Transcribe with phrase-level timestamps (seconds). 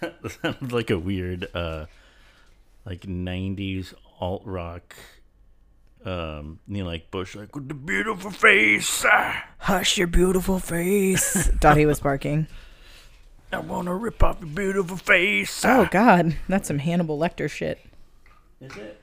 [0.00, 1.86] That sounds like a weird, uh,
[2.84, 4.94] like '90s alt rock.
[6.04, 9.04] Um, you know, like Bush, like with the beautiful face.
[9.08, 11.48] ah, Hush your beautiful face.
[11.74, 12.46] He was barking.
[13.52, 15.64] I wanna rip off your beautiful face.
[15.64, 17.78] Oh God, that's some Hannibal Lecter shit.
[18.60, 19.00] Is it?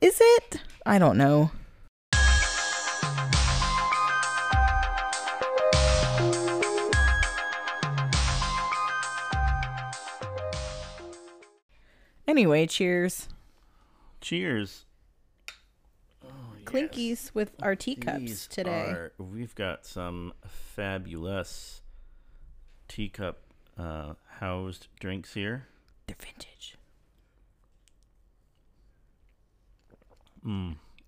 [0.00, 0.60] Is it?
[0.84, 1.50] I don't know.
[12.38, 13.28] Anyway, cheers.
[14.20, 14.84] Cheers.
[16.64, 18.70] Clinkies with our teacups These today.
[18.90, 21.82] are- we've got some fabulous
[22.86, 23.40] teacup
[23.76, 25.66] uh, housed drinks here.
[26.06, 26.76] They're vintage.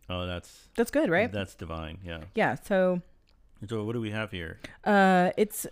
[0.09, 1.31] Oh, that's That's good, right?
[1.31, 1.99] that's divine.
[2.05, 2.23] Yeah.
[2.35, 2.57] yeah.
[2.57, 3.03] So,
[3.69, 4.59] So what do we have here?
[4.83, 5.65] uh, it's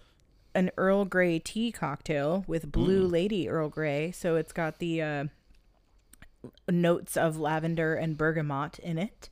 [0.55, 4.13] an Earl Grey tea cocktail with Blue Lady Earl Grey.
[4.13, 5.25] So it's got the uh,
[6.71, 9.29] notes of lavender and bergamot in it.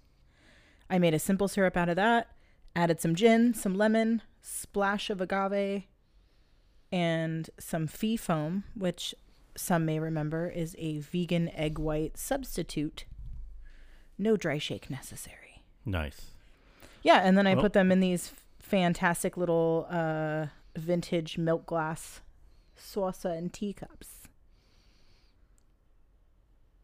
[0.91, 2.29] I made a simple syrup out of that.
[2.75, 5.84] Added some gin, some lemon, splash of agave,
[6.93, 9.15] and some fee foam, which
[9.57, 13.05] some may remember is a vegan egg white substitute.
[14.19, 15.62] No dry shake necessary.
[15.84, 16.33] Nice.
[17.03, 20.47] Yeah, and then I Well- put them in these f- fantastic little uh,
[20.77, 22.21] vintage milk glass
[22.75, 24.16] saucer and teacups.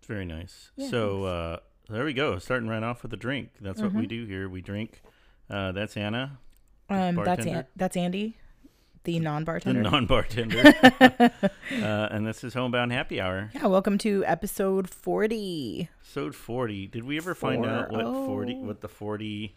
[0.03, 0.72] It's very nice.
[0.75, 1.56] Yeah, so uh,
[1.89, 2.41] there we go.
[2.41, 3.50] Starting right off with a drink.
[3.61, 4.00] That's what Mm-hmm.
[4.00, 4.48] we do here.
[4.48, 5.00] We drink.
[5.48, 6.39] Uh, that's Anna,
[6.91, 7.47] Um, that's?
[7.47, 8.36] An- that's Andy,
[9.05, 9.81] the the non-bartender.
[9.83, 10.59] non-bartender,
[10.91, 15.89] uh, and this is Homebound Happy Hour, yeah, welcome to episode forty.
[16.00, 16.89] episode forty.
[16.89, 18.56] Did we ever find out what forty?
[18.56, 19.55] What the forty?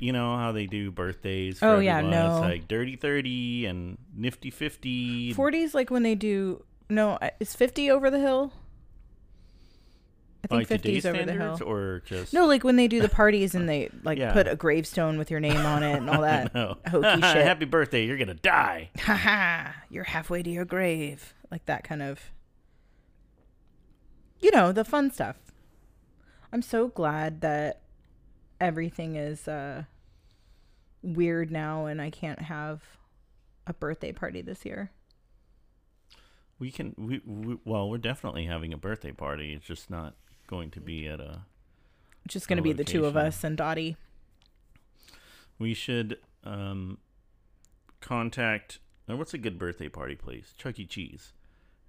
[0.00, 1.60] You know how they do birthdays?
[1.60, 2.10] For Oh, yeah, everyone?
[2.18, 2.32] no.
[2.38, 5.32] It's like dirty thirty and nifty fifty.
[5.34, 6.64] Forty is like when they do.
[6.88, 8.52] No, uh, is fifty over the hill?
[10.44, 11.58] I think like fifty is today's over the hill.
[11.64, 14.32] or just No, like when they do the parties and they like Yeah.
[14.32, 16.82] put a gravestone with your name on it and all that hokey
[17.22, 17.22] shit.
[17.46, 18.04] Happy birthday!
[18.06, 18.90] You're gonna die.
[18.98, 21.34] haha, you're halfway to your grave.
[21.50, 22.30] Like that kind of,
[24.40, 25.36] you know, the fun stuff.
[26.52, 27.80] I'm so glad that
[28.60, 29.84] everything is uh,
[31.02, 32.82] weird now and I can't have
[33.66, 34.90] a birthday party this year.
[36.58, 36.94] We can.
[36.96, 39.52] We, we well, we're definitely having a birthday party.
[39.52, 40.14] It's just not
[40.52, 41.40] going to be at a.
[42.26, 43.96] It's just going to be the two of us and Dottie.
[45.58, 46.98] We should um,
[48.00, 48.78] contact.
[49.08, 50.52] uh, what's a good birthday party place?
[50.58, 50.84] Chuck E.
[50.84, 51.32] Cheese,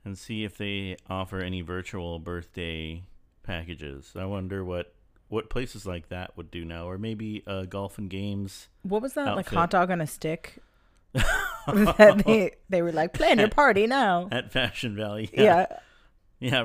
[0.05, 3.03] and see if they offer any virtual birthday
[3.43, 4.13] packages.
[4.17, 4.93] I wonder what
[5.27, 8.69] what places like that would do now, or maybe uh, golf and games.
[8.83, 9.35] What was that?
[9.35, 10.59] Like hot dog on a stick?
[11.13, 14.27] that they, they were like, plan your party now.
[14.31, 15.43] At Fashion Valley, Yeah.
[15.43, 15.79] yeah.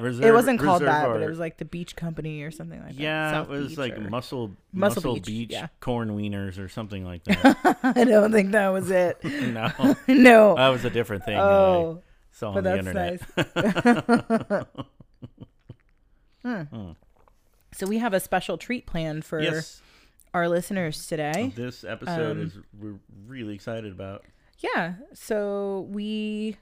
[0.00, 2.97] Reserve, It wasn't called that, but it was like the beach company or something like
[2.97, 3.00] that.
[3.03, 5.69] yeah, it was Beach like or- muscle Muscle muscle, Beach, beach, yeah.
[5.81, 7.78] corn wieners or something like that.
[7.83, 9.22] I don't think that was it.
[9.25, 9.71] no,
[10.09, 10.55] no.
[10.56, 11.37] that was a different thing.
[11.38, 13.21] I oh, saw but on the internet.
[16.44, 16.67] nice.
[16.71, 16.91] Hmm.
[17.72, 19.83] So we have a special treat planned for Yes,
[20.34, 21.53] our listeners today.
[21.55, 24.25] this episode Um, is we're really excited about.
[24.59, 24.94] Yeah.
[25.15, 26.56] So we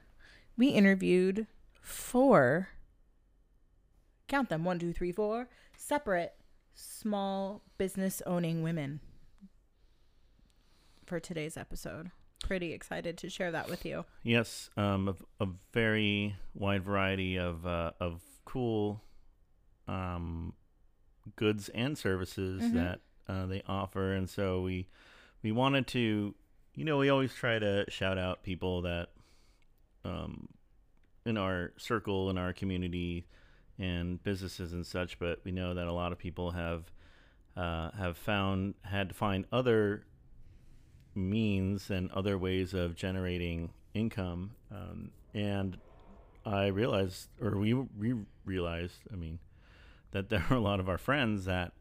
[0.57, 1.47] we interviewed
[1.81, 2.69] four
[4.27, 6.33] count them one, two, three, four separate
[6.73, 8.99] small business owning women
[11.05, 12.11] for today's episode.
[12.43, 14.05] Pretty excited to share that with you.
[14.23, 15.07] Yes, um,
[15.39, 19.01] a, a very wide variety of uh, of cool
[19.87, 20.53] um,
[21.35, 22.73] goods and services Mhm.
[22.73, 24.87] that uh, they offer, and so we
[25.41, 26.35] we wanted to,
[26.75, 29.09] you know, we always try to shout out people that
[30.05, 30.47] um,
[31.25, 33.25] in our circle in our community
[33.79, 36.91] and businesses and such, but we know that a lot of people have
[37.55, 40.05] uh, have found had to find other
[41.15, 44.51] means and other ways of generating income.
[44.71, 45.77] Um, and
[46.45, 48.15] I realized, or we, we
[48.45, 49.39] realized, I mean,
[50.11, 51.73] that there are a lot of our friends that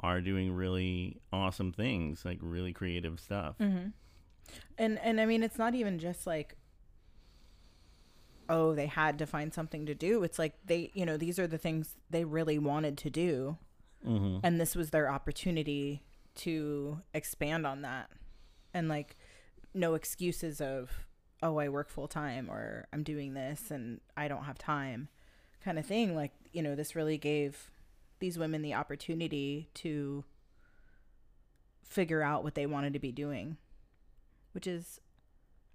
[0.00, 3.56] are doing really awesome things, like really creative stuff.
[3.58, 3.88] Mm-hmm.
[4.76, 6.56] And and I mean, it's not even just like,
[8.48, 10.22] oh, they had to find something to do.
[10.22, 13.58] It's like they, you know, these are the things they really wanted to do,
[14.06, 14.40] Mm-hmm.
[14.42, 16.02] and this was their opportunity
[16.34, 18.10] to expand on that,
[18.74, 19.16] and like,
[19.72, 20.90] no excuses of,
[21.42, 25.08] oh, I work full time or I'm doing this and I don't have time,
[25.64, 26.14] kind of thing.
[26.14, 27.70] Like, you know, this really gave
[28.20, 30.24] these women the opportunity to
[31.82, 33.56] figure out what they wanted to be doing
[34.52, 35.00] which is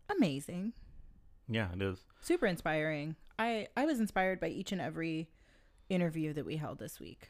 [0.10, 0.74] amazing.
[1.50, 2.04] Yeah, it is.
[2.22, 3.16] Super inspiring.
[3.38, 5.30] I I was inspired by each and every
[5.90, 7.30] interview that we held this week.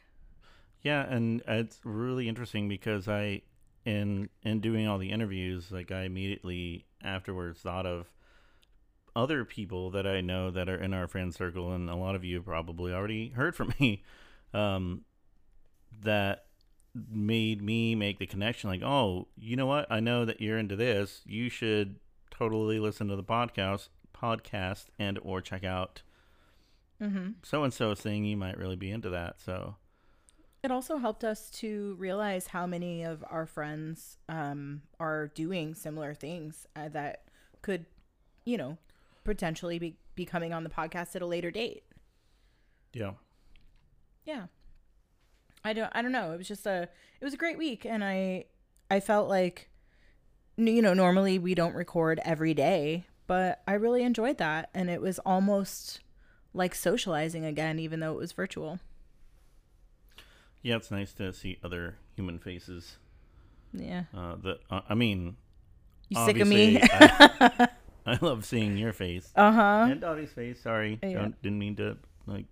[0.82, 3.42] Yeah, and it's really interesting because I,
[3.84, 8.10] in in doing all the interviews, like I immediately afterwards thought of
[9.16, 12.24] other people that I know that are in our friend circle, and a lot of
[12.24, 14.02] you probably already heard from me,
[14.54, 15.04] um,
[16.02, 16.46] that
[17.10, 18.70] made me make the connection.
[18.70, 19.86] Like, oh, you know what?
[19.90, 21.22] I know that you're into this.
[21.24, 21.96] You should
[22.30, 23.88] totally listen to the podcast,
[24.20, 26.02] podcast, and or check out
[27.42, 28.24] so and so thing.
[28.26, 29.40] You might really be into that.
[29.40, 29.76] So
[30.62, 36.12] It also helped us to realize how many of our friends um, are doing similar
[36.12, 37.22] things uh, that
[37.62, 37.86] could,
[38.44, 38.76] you know,
[39.24, 41.84] potentially be, be coming on the podcast at a later date.
[42.92, 43.12] yeah,
[44.26, 44.46] Yeah.
[45.64, 46.32] I don't I don't know.
[46.32, 46.88] It was just a
[47.20, 48.44] it was a great week and I
[48.90, 49.68] I felt like
[50.58, 54.90] n- you know, normally we don't record every day, but I really enjoyed that and
[54.90, 56.00] it was almost
[56.52, 58.80] like socializing again even though it was virtual.
[60.62, 60.74] yeah.
[60.74, 62.96] It's nice to see other human faces.
[63.72, 64.06] Yeah.
[64.12, 65.36] Uh, that uh, I mean,
[66.08, 66.80] You sick of me?
[66.82, 67.68] I,
[68.06, 69.86] I love seeing your face uh-huh.
[69.92, 70.60] and Dottie's face.
[70.60, 71.12] Sorry, Yeah.
[71.12, 71.98] Don't, didn't mean to.
[72.26, 72.46] Like,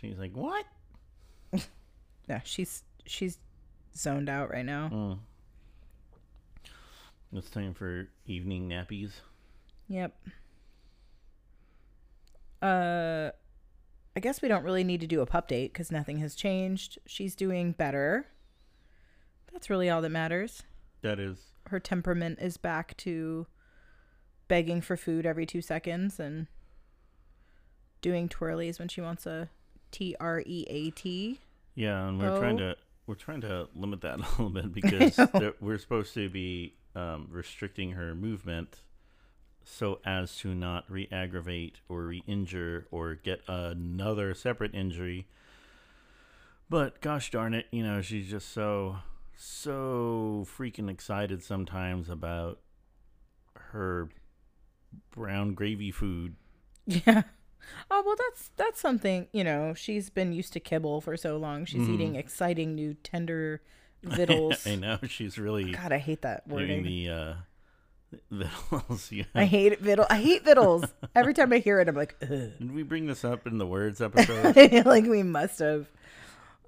[0.00, 0.64] she's like, what?
[2.28, 3.38] Yeah, she's she's
[3.96, 4.88] zoned out right now.
[4.90, 5.18] Mm.
[7.32, 9.10] It's time for evening nappies.
[9.88, 10.16] Yep.
[12.62, 13.30] Uh
[14.16, 16.98] I guess we don't really need to do a pup date cuz nothing has changed.
[17.06, 18.26] She's doing better.
[19.52, 20.62] That's really all that matters.
[21.02, 23.46] That is, Her temperament is back to
[24.48, 26.46] begging for food every 2 seconds and
[28.00, 29.48] doing twirlies when she wants a
[29.90, 31.40] T R E A T.
[31.74, 32.74] yeah, and we're trying Oh.
[32.74, 32.76] to
[33.06, 37.26] we're trying to limit that a little bit because there- we're supposed to be um,
[37.30, 38.80] restricting her movement
[39.64, 45.26] so as to not re-aggravate or re-injure or get another separate injury.
[46.68, 48.98] But gosh darn it, you know, she's just so
[49.36, 52.60] so freaking excited sometimes about
[53.56, 54.08] her
[55.10, 56.36] brown gravy food.
[56.86, 57.22] Yeah.
[57.90, 59.72] Oh well, that's that's something you know.
[59.74, 61.64] She's been used to kibble for so long.
[61.64, 61.94] She's Mhm.
[61.94, 63.62] eating exciting new tender
[64.02, 64.66] vittles.
[64.66, 67.34] I know she's really God, I hate that doing the uh
[68.30, 69.10] vittles.
[69.12, 69.24] yeah.
[69.34, 70.06] I hate vittles.
[70.10, 70.84] I hate vittles.
[71.14, 72.28] Every time I hear it, I'm like, Ugh.
[72.28, 74.84] Did we bring this up in the words episode?
[74.86, 75.88] like we must have.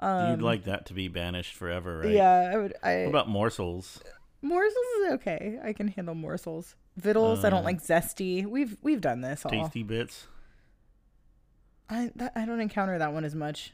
[0.02, 2.06] You'd like that to be banished forever, right?
[2.08, 2.74] Um, Yeah, I would.
[2.82, 4.00] I What about morsels?
[4.42, 5.58] morsels is okay.
[5.64, 6.74] I can handle morsels.
[6.98, 8.44] Vittles, I don't Uh, like zesty.
[8.46, 9.50] We've we've done this all.
[9.50, 10.26] Tasty bits.
[11.88, 13.72] I that, I don't encounter that one as much.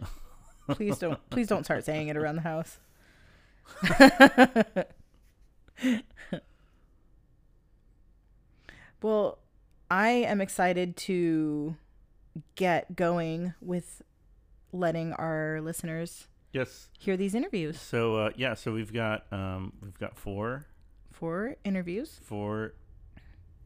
[0.71, 2.79] Please don't please don't start saying it around the house.
[9.03, 9.39] Well,
[9.91, 11.77] I am excited to
[12.55, 14.03] get going with
[14.73, 16.89] letting our listeners Yes.
[16.99, 17.81] hear these interviews.
[17.81, 20.67] So uh, yeah, so we've got um, we've got four
[21.13, 22.19] Four interviews.
[22.23, 22.75] four,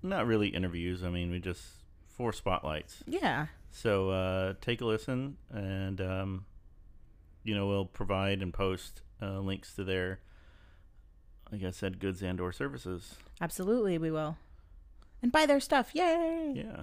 [0.02, 1.02] not really interviews.
[1.04, 1.62] I mean, we just
[2.08, 3.02] four spotlights.
[3.06, 3.46] Yeah.
[3.70, 6.44] So uh, take a listen, and um,
[7.44, 10.20] you know we'll provide and post uh, links to their,
[11.52, 13.14] like I said, goods and or services.
[13.40, 14.36] Absolutely, we will.
[15.26, 15.90] And buy their stuff.
[15.92, 16.52] Yay!
[16.54, 16.82] Yeah.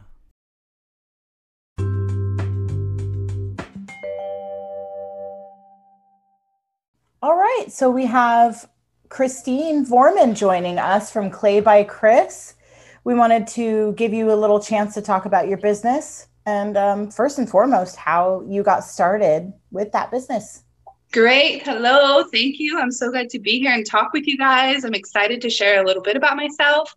[7.22, 8.70] All right, so we have
[9.08, 12.56] Christine Vorman joining us from Clay by Chris.
[13.06, 17.12] We wanted to give you a little chance to talk about your business and, um,
[17.12, 20.64] first and foremost, how you got started with that business.
[21.14, 21.62] Great.
[21.62, 22.24] Hello.
[22.24, 22.80] Thank you.
[22.80, 24.84] I'm so glad to be here and talk with you guys.
[24.84, 26.96] I'm excited to share a little bit about myself.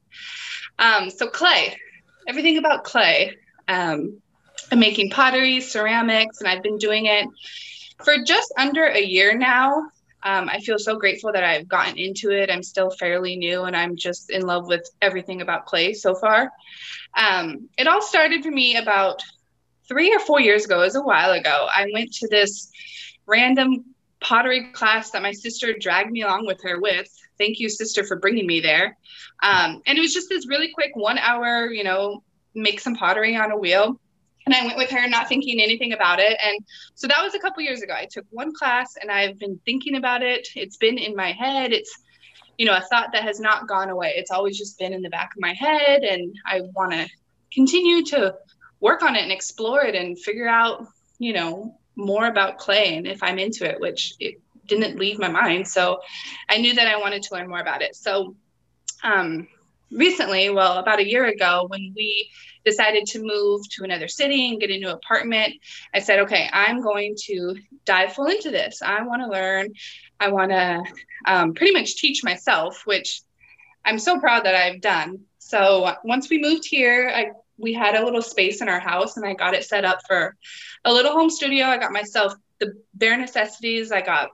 [0.79, 1.77] Um, so, clay,
[2.27, 3.37] everything about clay.
[3.69, 4.23] Um,
[4.73, 7.29] I'm making pottery, ceramics, and I've been doing it
[8.03, 9.83] for just under a year now.
[10.23, 12.51] Um, I feel so grateful that I've gotten into it.
[12.51, 16.51] I'm still fairly new and I'm just in love with everything about clay so far.
[17.15, 19.23] Um, it all started for me about
[19.87, 21.69] three or four years ago, it was a while ago.
[21.71, 22.71] I went to this
[23.27, 23.85] random
[24.27, 27.09] pottery class that my sister dragged me along with her with.
[27.39, 28.97] Thank you, sister, for bringing me there.
[29.43, 33.37] Um, and it was just this really quick one hour, you know, make some pottery
[33.37, 34.01] on a wheel.
[34.45, 36.37] And I went with her not thinking anything about it.
[36.43, 36.59] And
[36.95, 37.95] so that was a couple years ago.
[37.97, 40.49] I took one class and I've been thinking about it.
[40.57, 41.73] It's been in my head.
[41.73, 41.97] It's,
[42.59, 44.15] you know, a thought that has not gone away.
[44.17, 46.03] It's always just been in the back of my head.
[46.03, 47.09] And I want to
[47.53, 48.35] continue to
[48.81, 50.85] work on it and explore it and figure out,
[51.19, 55.29] you know, more about clay and if I'm into it, which it didn't leave my
[55.29, 55.67] mind.
[55.67, 56.01] So
[56.49, 57.97] I knew that I wanted to learn more about it.
[57.97, 58.37] So
[59.03, 59.49] um,
[59.91, 62.31] recently, well, about a year ago, when we
[62.65, 65.55] decided to move to another city and get a new apartment,
[65.95, 68.83] I said, okay, I'm going to dive full into this.
[68.83, 69.69] I want to learn.
[70.19, 70.83] I want to
[71.27, 73.23] um, pretty much teach myself, which
[73.85, 75.21] I'm so proud that I've done.
[75.39, 79.27] So once we moved here, I we had a little space in our house and
[79.27, 80.37] I got it set up for
[80.85, 81.67] a little home studio.
[81.67, 83.93] I got myself the bare necessities.
[83.93, 84.31] I got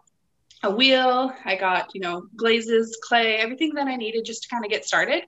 [0.63, 4.65] a wheel, I got, you know, glazes, clay, everything that I needed just to kind
[4.65, 5.25] of get started.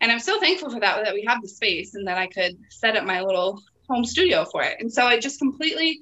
[0.00, 2.56] And I'm so thankful for that, that we have the space and that I could
[2.70, 4.78] set up my little home studio for it.
[4.80, 6.00] And so I just completely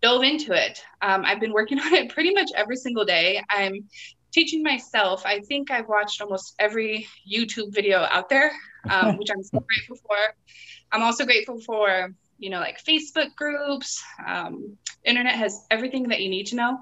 [0.00, 0.82] dove into it.
[1.02, 3.42] Um, I've been working on it pretty much every single day.
[3.50, 3.88] I'm
[4.32, 5.24] teaching myself.
[5.24, 8.52] I think I've watched almost every YouTube video out there,
[8.90, 10.16] um, which I'm so grateful for.
[10.92, 14.02] I'm also grateful for, you know, like Facebook groups.
[14.24, 16.78] Um, internet has everything that you need to know.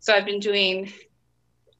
[0.00, 0.92] So I've been doing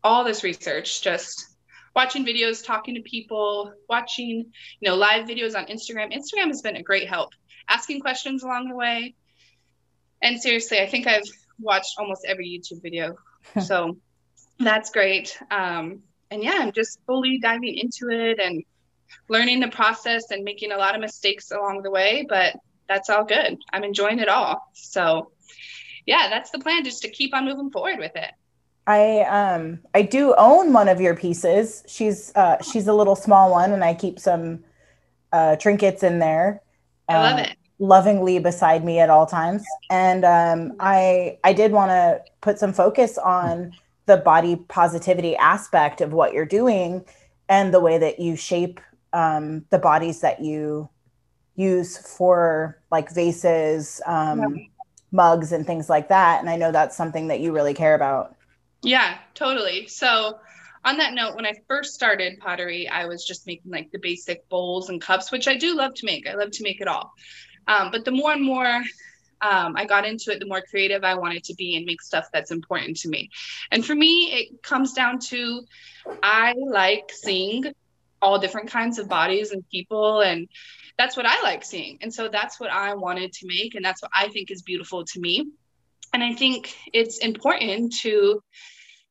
[0.04, 1.46] all this research, just
[1.94, 6.12] watching videos, talking to people, watching, you know, live videos on Instagram.
[6.16, 7.30] Instagram has been a great help.
[7.68, 9.14] Asking questions along the way.
[10.22, 11.22] And seriously, I think I've
[11.58, 13.16] watched almost every YouTube video.
[13.60, 13.96] so
[14.58, 15.38] that's great.
[15.50, 18.64] Um, and yeah, I'm just fully diving into it and
[19.28, 22.54] learning the process and making a lot of mistakes along the way, but
[22.88, 23.58] that's all good.
[23.72, 24.68] I'm enjoying it all.
[24.74, 25.32] So
[26.06, 28.30] yeah, that's the plan, just to keep on moving forward with it.
[28.86, 31.84] I um I do own one of your pieces.
[31.86, 34.64] She's uh she's a little small one and I keep some
[35.32, 36.62] uh trinkets in there.
[37.08, 37.56] I love um, it.
[37.78, 39.64] Lovingly beside me at all times.
[39.88, 43.72] And um I I did want to put some focus on
[44.06, 47.04] the body positivity aspect of what you're doing
[47.48, 48.80] and the way that you shape
[49.12, 50.88] um the bodies that you
[51.54, 54.62] use for like vases um yeah
[55.12, 56.40] mugs and things like that.
[56.40, 58.34] And I know that's something that you really care about.
[58.82, 59.86] Yeah, totally.
[59.86, 60.38] So,
[60.84, 64.48] on that note, when I first started pottery, I was just making like the basic
[64.48, 66.26] bowls and cups, which I do love to make.
[66.26, 67.12] I love to make it all.
[67.68, 68.82] Um, but the more and more
[69.40, 72.26] um, I got into it, the more creative I wanted to be and make stuff
[72.32, 73.30] that's important to me.
[73.70, 75.64] And for me, it comes down to
[76.20, 77.72] I like seeing
[78.22, 80.48] all different kinds of bodies and people and
[80.98, 81.98] that's what I like seeing.
[82.00, 83.74] And so that's what I wanted to make.
[83.74, 85.46] And that's what I think is beautiful to me.
[86.12, 88.42] And I think it's important to,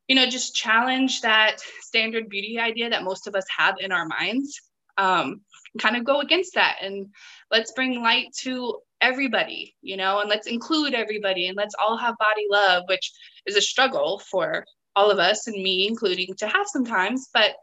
[0.07, 4.05] you know, just challenge that standard beauty idea that most of us have in our
[4.05, 4.61] minds.
[4.97, 5.41] Um,
[5.79, 7.07] kind of go against that and
[7.49, 12.17] let's bring light to everybody, you know, and let's include everybody and let's all have
[12.17, 13.11] body love, which
[13.45, 14.65] is a struggle for
[14.95, 17.55] all of us and me including to have sometimes, but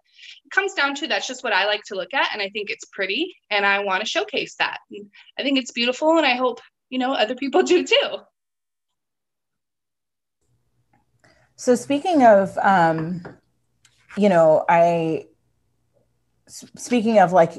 [0.44, 2.28] it comes down to that's just what I like to look at.
[2.32, 4.78] And I think it's pretty and I want to showcase that.
[4.90, 6.60] And I think it's beautiful and I hope,
[6.90, 8.16] you know, other people do too.
[11.56, 13.22] So speaking of, um,
[14.16, 15.26] you know, I,
[16.46, 17.54] speaking of like,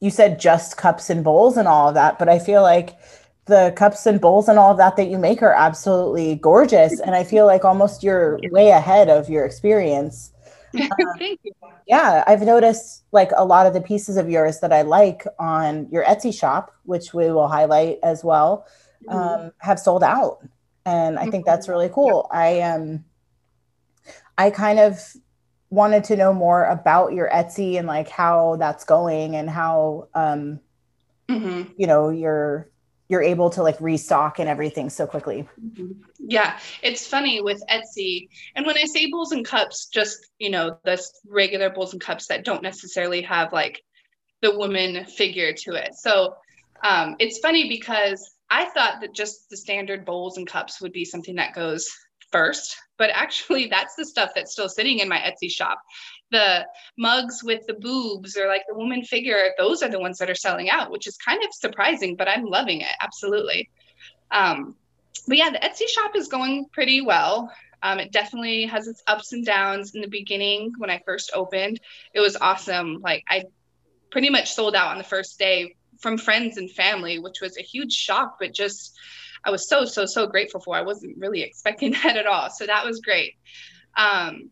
[0.00, 2.98] you said just cups and bowls and all of that, but I feel like
[3.46, 7.00] the cups and bowls and all of that that you make are absolutely gorgeous.
[7.00, 10.32] And I feel like almost you're way ahead of your experience.
[11.18, 11.52] Thank you.
[11.86, 15.88] Yeah, I've noticed like a lot of the pieces of yours that I like on
[15.90, 18.66] your Etsy shop, which we will highlight as well,
[19.06, 19.16] mm-hmm.
[19.16, 20.46] um, have sold out,
[20.84, 21.72] and I think that's mm-hmm.
[21.72, 22.28] really cool.
[22.32, 23.04] I um,
[24.36, 25.00] I kind of
[25.70, 30.60] wanted to know more about your Etsy and like how that's going and how um,
[31.28, 31.70] mm-hmm.
[31.76, 32.70] you know your
[33.08, 35.48] you're able to like restock and everything so quickly.
[35.60, 35.92] Mm-hmm.
[36.18, 38.28] Yeah, it's funny with Etsy.
[38.54, 42.26] And when I say bowls and cups, just, you know, the regular bowls and cups
[42.26, 43.82] that don't necessarily have like
[44.42, 45.94] the woman figure to it.
[45.94, 46.34] So
[46.84, 51.04] um, it's funny because I thought that just the standard bowls and cups would be
[51.04, 51.88] something that goes
[52.30, 55.80] first, but actually that's the stuff that's still sitting in my Etsy shop
[56.30, 56.66] the
[56.96, 60.34] mugs with the boobs or like the woman figure, those are the ones that are
[60.34, 62.94] selling out, which is kind of surprising, but I'm loving it.
[63.00, 63.70] Absolutely.
[64.30, 64.76] Um,
[65.26, 67.50] but yeah, the Etsy shop is going pretty well.
[67.82, 71.80] Um, it definitely has its ups and downs in the beginning when I first opened.
[72.12, 72.98] It was awesome.
[73.00, 73.44] Like I
[74.10, 77.62] pretty much sold out on the first day from friends and family, which was a
[77.62, 78.96] huge shock, but just
[79.44, 80.76] I was so, so, so grateful for.
[80.76, 82.50] I wasn't really expecting that at all.
[82.50, 83.34] So that was great.
[83.96, 84.50] Um,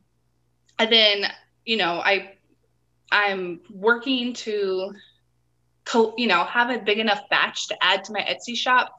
[0.78, 1.26] and then
[1.67, 2.33] you know, I
[3.13, 4.93] I'm working to
[6.17, 8.97] you know have a big enough batch to add to my Etsy shop.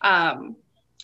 [0.00, 0.56] Um,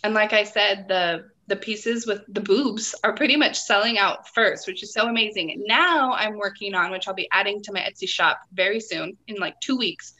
[0.03, 4.25] and like I said, the the pieces with the boobs are pretty much selling out
[4.29, 5.51] first, which is so amazing.
[5.51, 9.17] And now I'm working on, which I'll be adding to my Etsy shop very soon
[9.27, 10.13] in like two weeks.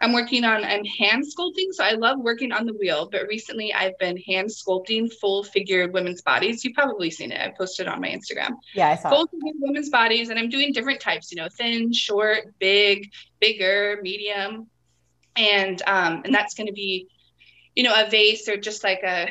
[0.00, 1.72] I'm working on I'm hand sculpting.
[1.72, 5.92] So I love working on the wheel, but recently I've been hand sculpting full figured
[5.92, 6.64] women's bodies.
[6.64, 7.38] You've probably seen it.
[7.38, 8.52] I posted on my Instagram.
[8.74, 9.10] Yeah, I saw.
[9.10, 11.30] Full figured women's bodies, and I'm doing different types.
[11.30, 14.68] You know, thin, short, big, bigger, medium,
[15.36, 17.08] and um, and that's going to be,
[17.76, 19.28] you know, a vase or just like a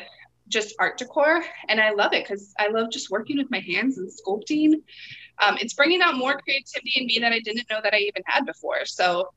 [0.48, 3.98] just art decor and i love it because i love just working with my hands
[3.98, 4.74] and sculpting.
[5.40, 8.22] Um, it's bringing out more creativity in me that i didn't know that i even
[8.26, 8.84] had before.
[8.84, 9.28] So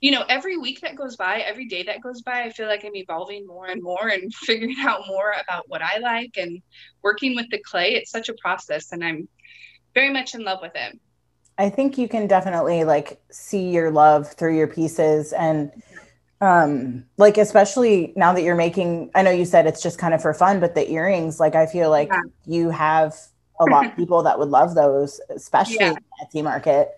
[0.00, 2.84] you know every week that goes by every day that goes by i feel like
[2.84, 6.60] i'm evolving more and more and figuring out more about what i like and
[7.02, 7.94] working with the clay.
[7.94, 9.28] It's such a process and i'm
[9.94, 11.00] very much in love with it.
[11.58, 15.72] I think you can definitely like see your love through your pieces and
[16.40, 20.20] um like especially now that you're making i know you said it's just kind of
[20.20, 22.20] for fun but the earrings like i feel like Yeah.
[22.46, 23.14] you have
[23.60, 25.88] a lot of people that would love those especially Yeah.
[25.90, 26.90] in the etsy market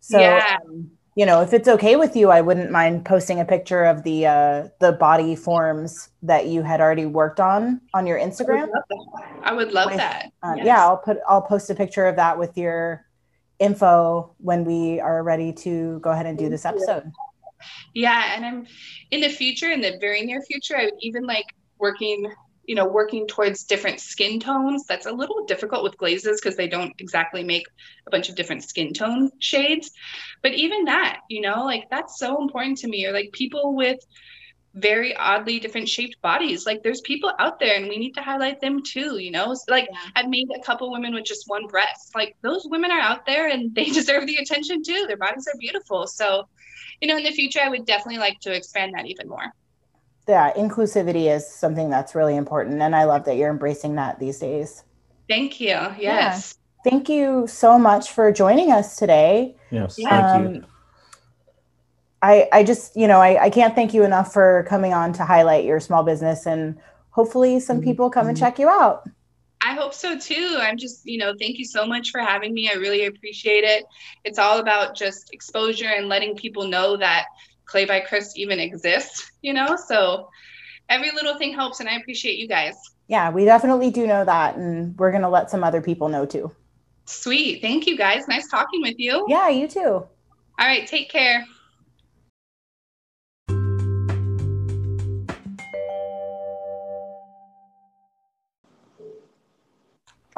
[0.00, 0.58] so Yeah.
[0.66, 4.02] um, you know if it's okay with you i wouldn't mind posting a picture of
[4.02, 8.68] the uh the body forms that you had already worked on on your instagram
[9.44, 10.66] i would love With- that um, Yes.
[10.66, 13.04] yeah i'll put i'll post a picture of that with your
[13.60, 17.12] info when we are ready to go ahead and do this episode
[17.94, 18.66] yeah and i'm
[19.10, 21.46] in the future in the very near future i would even like
[21.78, 22.30] working
[22.70, 24.84] you know working towards different skin tones.
[24.86, 27.66] That's a little difficult with glazes because they don't exactly make
[28.06, 29.90] a bunch of different skin tone shades.
[30.40, 33.06] But even that you know like that's so important to me.
[33.06, 33.98] Or like people with
[34.74, 36.64] very oddly different shaped bodies.
[36.64, 39.52] Like there's people out there and we need to highlight them too you know?
[39.54, 39.98] So, like Yeah.
[40.16, 42.12] i've made a couple women with just one breast.
[42.14, 45.04] Like those women are out there and they deserve the attention too.
[45.08, 46.06] Their bodies are beautiful.
[46.06, 46.48] So
[47.00, 49.46] you know in the future i would definitely like to expand that even more.
[50.28, 54.38] Yeah inclusivity is something that's really important and i love that you're embracing that these
[54.38, 54.84] days.
[55.28, 55.78] Thank you.
[55.98, 56.54] Yes.
[56.82, 59.56] Thank you so much for joining us today.
[59.70, 60.08] Yes, Yeah.
[60.08, 60.60] thank you.
[60.60, 60.66] Um,
[62.22, 65.24] I, I just you know I, I can't thank you enough for coming on to
[65.24, 66.78] highlight your small business and
[67.10, 67.84] hopefully some mm-hmm.
[67.84, 68.44] people come and mm-hmm.
[68.44, 69.08] check you out
[69.62, 70.56] I hope so too.
[70.58, 72.70] I'm just, you know, thank you so much for having me.
[72.70, 73.84] I really appreciate it.
[74.24, 77.26] It's all about just exposure and letting people know that
[77.66, 79.76] Clay by Chris even exists, you know?
[79.76, 80.30] So
[80.88, 82.74] every little thing helps, and I appreciate you guys.
[83.08, 86.24] yeah we definitely do know that and we're going to let some other people know
[86.24, 86.50] too
[87.04, 87.60] Sweet.
[87.60, 88.28] Thank you guys.
[88.28, 89.26] Nice talking with you.
[89.28, 90.08] yeah you too All
[90.58, 90.86] right.
[90.86, 91.44] Take care.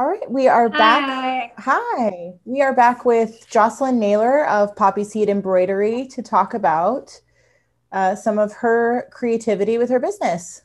[0.03, 5.29] All right we are back Hi, we are back with Jocelyn Naylor of Poppy Seed
[5.29, 7.21] Embroidery to talk about
[7.93, 10.63] uh, some of her creativity with her business.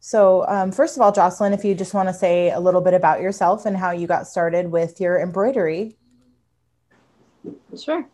[0.00, 2.94] So, um, first of all, Jocelyn, if you just want to say a little bit
[2.94, 5.96] about yourself and how you got started with your embroidery.
[7.80, 8.04] Sure.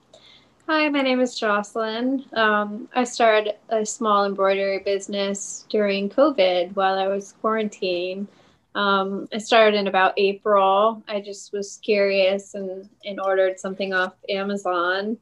[0.68, 2.26] Hi, my name is Jocelyn.
[2.34, 8.26] Um, I started a small embroidery business during COVID while I was quarantining.
[8.74, 11.02] Um, I started in about April.
[11.08, 15.16] I just was curious and, and ordered something off Amazon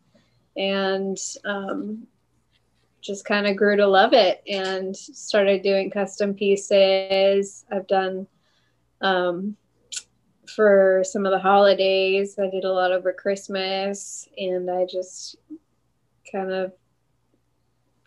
[0.56, 2.06] and um,
[3.00, 7.64] just kind of grew to love it and started doing custom pieces.
[7.70, 8.26] I've done
[9.00, 9.56] um,
[10.54, 12.38] for some of the holidays.
[12.38, 15.37] I did a lot over Christmas and I just
[16.30, 16.72] kind of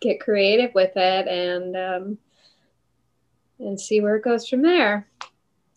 [0.01, 2.17] get creative with it and um,
[3.59, 5.07] and see where it goes from there.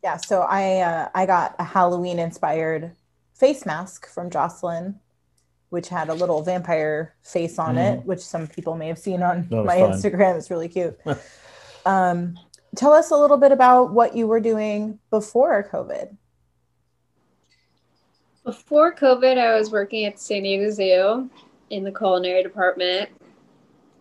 [0.05, 2.95] Yeah, so I uh, I got a Halloween inspired
[3.33, 5.01] face mask from Jocelyn,
[5.71, 9.49] which had a little vampire face on it, which some people may have seen on
[9.51, 9.93] my fun.
[9.93, 10.37] Instagram.
[10.37, 11.01] It's really cute.
[11.87, 12.39] um,
[12.77, 16.15] tell us a little bit about what you were doing before COVID.
[18.45, 21.31] Before COVID, I was working at San Diego Zoo
[21.71, 23.09] in the culinary department.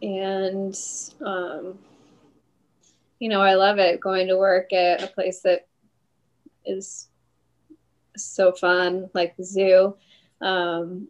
[0.01, 0.77] And,
[1.21, 1.79] um,
[3.19, 5.65] you know, I love it going to work at a place that
[6.65, 7.09] is
[8.15, 9.95] so fun, like the zoo.
[10.41, 11.07] Um,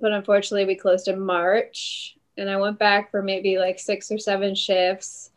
[0.00, 2.16] but unfortunately, we closed in March.
[2.36, 5.30] And I went back for maybe like six or seven shifts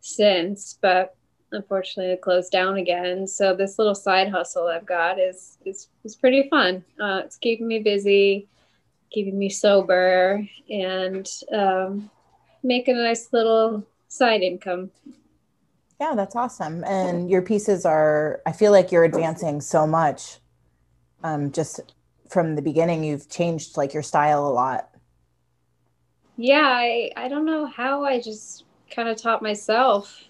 [0.00, 1.16] since, but
[1.52, 3.26] unfortunately it closed down again.
[3.26, 6.84] So this little side hustle I've got is is, is pretty fun.
[7.00, 8.46] Uh, it's keeping me busy,
[9.10, 12.10] keeping me sober, and um,
[12.62, 14.90] making a nice little side income.
[16.04, 16.84] Yeah, that's awesome.
[16.84, 20.36] And your pieces are, I feel like you're advancing so much.
[21.22, 21.80] Um, just
[22.28, 24.90] from the beginning, you've changed like your style a lot.
[26.36, 28.64] Yeah, I, I don't know how I just
[28.94, 30.24] kind of taught myself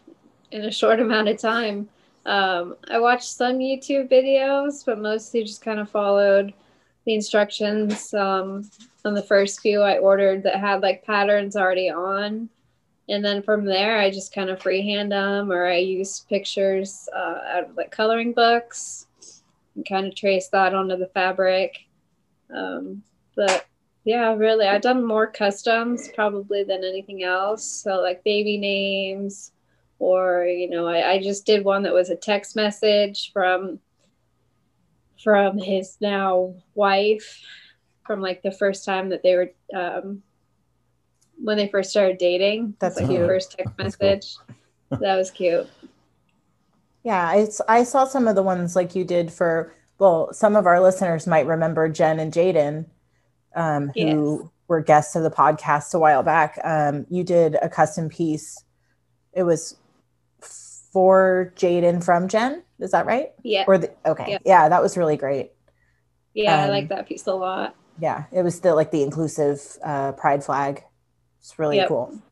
[0.53, 1.89] in a short amount of time.
[2.25, 6.55] Um, I watched some YouTube videos, but mostly just kind of followed
[7.05, 8.15] the instructions.
[8.15, 8.71] Um,
[9.05, 12.49] on the first few I ordered that had like patterns already on.
[13.09, 17.39] And then from there, I just kind of freehand them or I use pictures uh,
[17.49, 19.07] out of like coloring books
[19.75, 21.77] and kind of trace that onto the fabric.
[22.55, 23.03] Um,
[23.37, 23.67] but
[24.05, 27.65] yeah, really, I've done more customs probably than anything else.
[27.65, 29.53] So, like baby names,
[29.99, 33.81] or you know, I, I just did one that was a text message from
[35.23, 37.41] from his now wife
[38.07, 40.23] from like the first time that they were um,
[41.45, 42.75] when they first started dating.
[42.79, 43.21] That's like cute.
[43.21, 44.09] The first text That's cool.
[44.09, 44.37] message.
[44.91, 45.69] that was cute.
[47.03, 50.81] Yeah, I saw some of the ones like you did for, well, some of our
[50.81, 52.87] listeners might remember Jen and Jaden,
[53.55, 54.51] um, who Yes.
[54.69, 56.59] were guests of the podcast a while back.
[56.65, 58.65] Um, you did a custom piece.
[59.35, 59.77] It was
[60.41, 62.63] for Jaden from Jen.
[62.79, 63.33] Is that right?
[63.43, 64.25] Yeah, Or the, okay.
[64.31, 64.39] Yeah.
[64.47, 65.53] Yeah, that was really great.
[66.33, 67.77] yeah, I um, like that piece a lot.
[68.01, 70.83] Yeah, it was the like the inclusive uh, pride flag.
[71.45, 71.89] It's really Yep.
[71.89, 72.23] cool.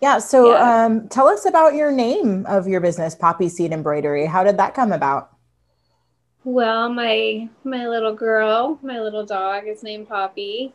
[0.00, 0.18] Yeah.
[0.18, 0.86] So, Yeah.
[0.86, 4.24] um, tell us about your name of your business, Poppy Seed Embroidery.
[4.26, 5.30] How did that come about?
[6.44, 10.74] Well, my my little girl, my little dog is named Poppy.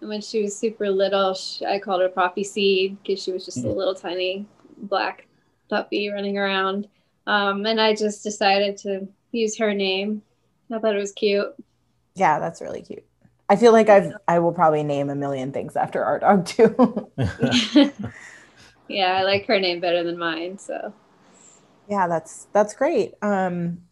[0.00, 3.44] And when she was super little, sh I called her Poppy Seed because she was
[3.46, 3.76] just a Mm.
[3.76, 5.26] little tiny black
[5.70, 6.88] puppy running around.
[7.26, 10.22] Um, and I just decided to use her name.
[10.72, 11.54] I thought it was cute.
[12.14, 13.05] Yeah, that's really cute.
[13.48, 17.10] I feel like I've I will probably name a million things after our dog too.
[18.88, 20.58] yeah, I like her name better than mine.
[20.58, 20.94] So
[21.88, 23.14] yeah, that's that's great.
[23.22, 23.82] Um,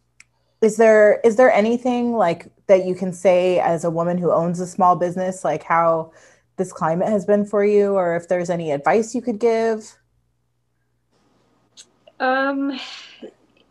[0.61, 4.59] is there is there anything like that you can say as a woman who owns
[4.59, 6.11] a small business, like how
[6.57, 9.97] this climate has been for you, or if there's any advice you could give?
[12.19, 12.79] Um,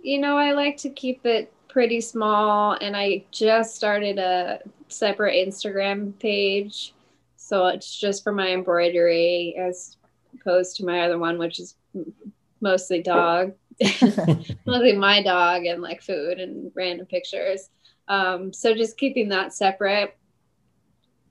[0.02, 4.60] you know, I like to keep it pretty small, and I just started a
[4.98, 6.94] separate Instagram page.
[7.36, 9.96] So it's just for my embroidery as
[10.34, 11.76] opposed to my other one, which is
[12.60, 13.52] mostly dog,
[14.66, 17.68] mostly my dog and like food and random pictures.
[18.08, 20.16] Um, so just keeping that separate.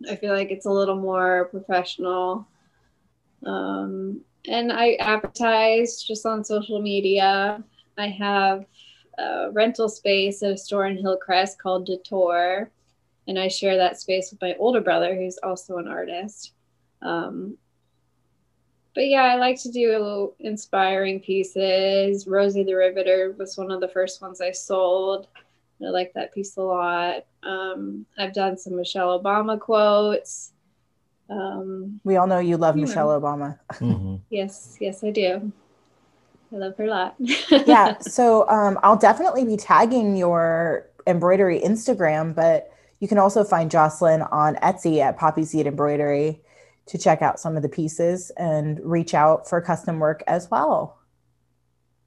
[0.10, 2.48] I feel like it's a little more professional.
[3.46, 7.64] Um, and I advertise just on social media.
[7.98, 8.66] I have
[9.18, 12.70] a rental space at a store in Hillcrest called Detour,
[13.28, 16.54] and I share that space with my older brother, who's also an artist.
[17.02, 17.58] Um,
[18.96, 22.28] but yeah, I like to do inspiring pieces.
[22.28, 25.28] Rosie the Riveter was one of the first ones I sold.
[25.84, 27.26] I like that piece a lot.
[27.42, 30.52] Um, I've done some Michelle Obama quotes.
[31.30, 33.60] Um, We all know you love You Michelle Obama.
[33.74, 34.22] Mhm.
[34.30, 35.52] Yes, yes, I do.
[36.54, 37.16] I love her a lot.
[37.66, 42.72] yeah so um, i'll definitely be tagging your embroidery instagram but
[43.04, 46.42] you can also find jocelyn on etsy at poppy seed embroidery
[46.86, 50.98] to check out some of the pieces and reach out for custom work as well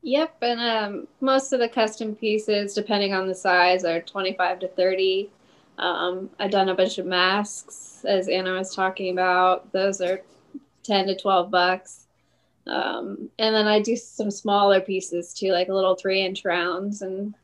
[0.07, 4.69] Yep, and um, most of the custom pieces, depending on the size, are 25 to
[4.69, 5.29] 30.
[5.79, 9.73] Um, I've done a bunch of masks, as Anna was talking about.
[9.73, 10.23] Those are
[10.85, 12.07] 10 to 12 bucks.
[12.69, 17.35] Um, and then I do some smaller pieces too, like little three inch rounds, and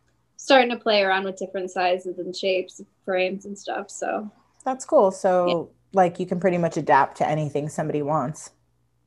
[0.43, 3.89] starting to play around with different sizes and shapes frames and stuff.
[3.91, 4.31] So,
[4.65, 8.51] that's cool so like you can pretty much adapt to anything somebody wants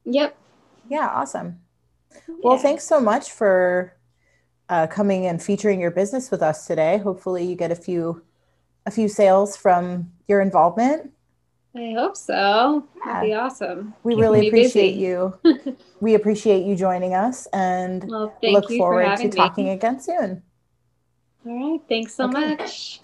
[0.04, 0.36] yep.
[0.89, 1.60] yeah awesome
[2.43, 2.62] well Yeah.
[2.62, 3.93] thanks so much for
[4.67, 8.21] uh, coming and featuring your business with us today hopefully you get a few
[8.86, 11.12] a few sales from your involvement
[11.78, 12.88] I hope so.
[13.06, 13.13] Yeah.
[13.13, 13.93] That'd be awesome.
[14.04, 15.38] we Keep really appreciate you
[16.02, 19.36] we appreciate you joining us and Well, look forward to having me.
[19.36, 20.41] talking again soon.
[21.45, 21.81] All right.
[21.88, 22.55] Thanks so Okay.
[22.55, 23.01] much.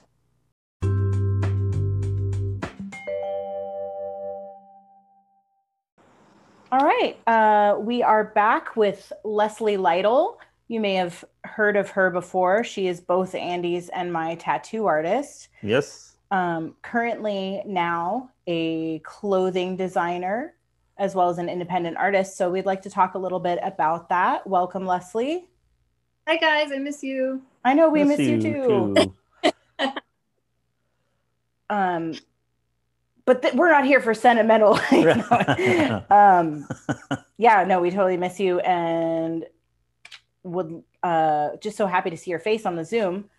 [6.72, 7.18] All right.
[7.28, 10.40] Uh, we are back with Leslie Lytle.
[10.70, 12.64] You may have heard of her before.
[12.64, 15.50] She is both Andy's and my tattoo artist.
[15.62, 16.16] Yes.
[16.32, 20.56] Um, currently, now a clothing designer
[20.98, 22.38] as well as an independent artist.
[22.38, 24.48] So, we'd like to talk a little bit about that.
[24.48, 25.48] Welcome, Leslie.
[26.28, 27.42] Hi guys, I miss you.
[27.64, 28.96] I know we miss, you, too.
[28.96, 29.16] too.
[31.72, 32.16] Um,
[33.26, 34.78] but th- we're not here for sentimental.
[34.92, 36.04] you know.
[36.10, 36.68] um,
[37.38, 39.46] yeah, no, we totally miss you and
[40.44, 43.30] would uh, just so happy to see your face on the Zoom.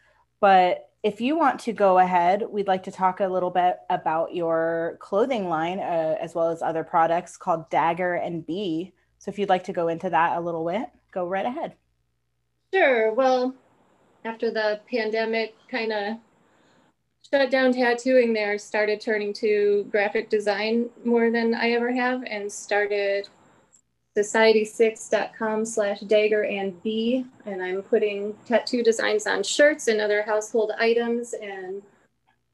[0.40, 4.34] But if you want to go ahead, we'd like to talk a little bit about
[4.34, 8.92] your clothing line uh, as well as other products called Dagger and Bee.
[9.18, 11.74] So if you'd like to go into that a little bit, go right ahead.
[12.72, 13.12] Sure.
[13.12, 13.54] Well,
[14.24, 16.16] after the pandemic kind of
[17.30, 22.50] shut down tattooing there, started turning to graphic design more than I ever have and
[22.50, 23.28] started
[24.16, 27.24] society6.com slash dagger and b.
[27.46, 31.32] And i'm putting tattoo designs on shirts and other household items.
[31.32, 31.82] And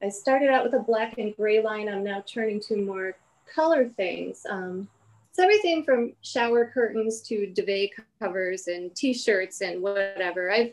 [0.02, 1.88] i started out with a black and gray line.
[1.88, 3.16] I'm now turning to more
[3.52, 4.46] color things.
[4.48, 4.88] Um,
[5.30, 10.52] it's everything from shower curtains to duvet covers and t-shirts and whatever.
[10.52, 10.72] I've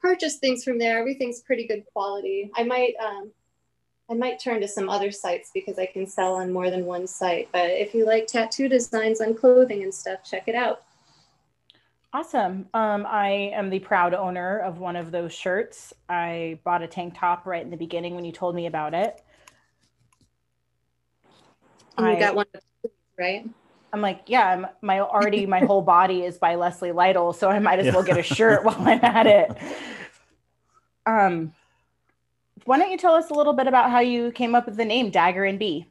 [0.00, 3.30] purchased things from there everything's pretty good quality i might um,
[4.10, 7.06] I might turn to some other sites because I can sell on more than one
[7.06, 7.50] site.
[7.52, 10.82] But if you like tattoo designs on clothing and stuff, check it out.
[12.14, 12.66] Awesome.
[12.72, 15.92] Um, I am the proud owner of one of those shirts.
[16.08, 19.22] I bought a tank top right in the beginning when you told me about it.
[21.98, 22.46] And you I- got one,
[23.18, 23.46] right?
[23.92, 27.58] I'm like, yeah, I'm, my already my whole body is by Leslie Lytle, so I
[27.58, 29.50] might as well get a shirt while I'm at it.
[31.06, 31.54] Um,
[32.64, 34.84] why don't you tell us a little bit about how you came up with the
[34.84, 35.86] name Dagger and Bee?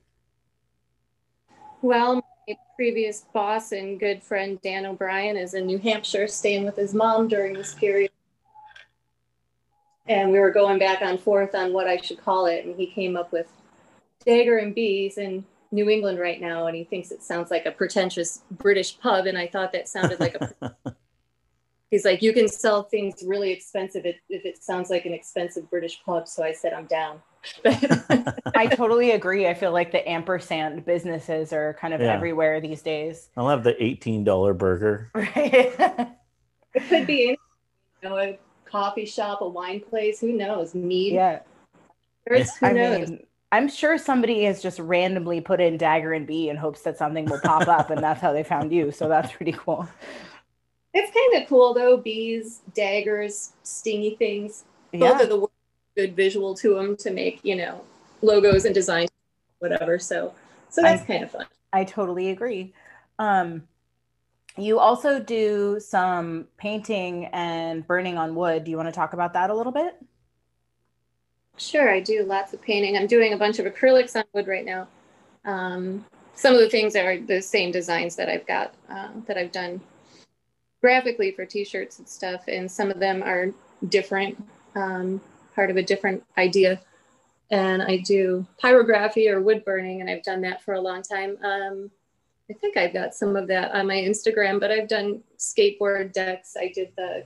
[1.82, 6.76] Well, my previous boss and good friend Dan O'Brien is in New Hampshire staying with
[6.76, 8.12] his mom during this period.
[10.08, 12.66] And we were going back and forth on what I should call it.
[12.66, 13.48] And he came up with
[14.24, 16.68] Dagger and Bees in New England right now.
[16.68, 19.26] And he thinks it sounds like a pretentious British pub.
[19.26, 20.76] And I thought that sounded like a.
[21.90, 25.70] He's like, you can sell things really expensive if, if it sounds like an expensive
[25.70, 26.28] British pub.
[26.28, 27.22] So I said, I'm down.
[27.66, 29.48] I totally agree.
[29.48, 32.14] I feel like the ampersand businesses are kind of Yeah.
[32.14, 33.30] everywhere these days.
[33.38, 35.12] I'll have the $18 burger.
[35.14, 35.74] Right.
[36.74, 37.38] It could be anything,
[38.04, 40.76] you know, a coffee shop, a wine place, who knows?
[40.76, 41.40] Mead, yeah.
[42.28, 43.10] who I knows?
[43.12, 46.98] mean, I'm sure somebody has just randomly put in Dagger and Bee in hopes that
[46.98, 48.92] something will pop up, and that's how they found you.
[48.92, 49.88] So that's pretty cool.
[50.94, 51.98] It's kind of cool though.
[51.98, 54.66] Bees, daggers, stingy things.
[54.92, 55.22] Both Yeah.
[55.22, 55.48] of the
[55.96, 57.82] good visual to them to make you know
[58.22, 59.10] logos and designs,
[59.60, 60.00] whatever.
[60.00, 60.34] So,
[60.70, 61.46] so that's kind of fun.
[61.72, 62.74] I totally agree.
[63.20, 63.68] Um,
[64.58, 68.64] you also do some painting and burning on wood.
[68.64, 69.98] Do you want to talk about that a little bit?
[71.58, 72.96] Sure, I do lots of painting.
[72.96, 74.88] I'm doing a bunch of acrylics on wood right now.
[75.44, 79.52] Um, some of the things are the same designs that I've got uh, that I've
[79.52, 79.82] done
[80.82, 83.52] graphically for T-shirts and stuff, and some of them are
[83.90, 84.42] different,
[84.76, 85.20] um,
[85.56, 86.80] part of a different idea.
[87.50, 91.38] And I do pyrography or wood burning, and I've done that for a long time.
[91.44, 91.90] Um,
[92.52, 96.56] I think I've got some of that on my Instagram, but I've done skateboard decks.
[96.58, 97.24] I did the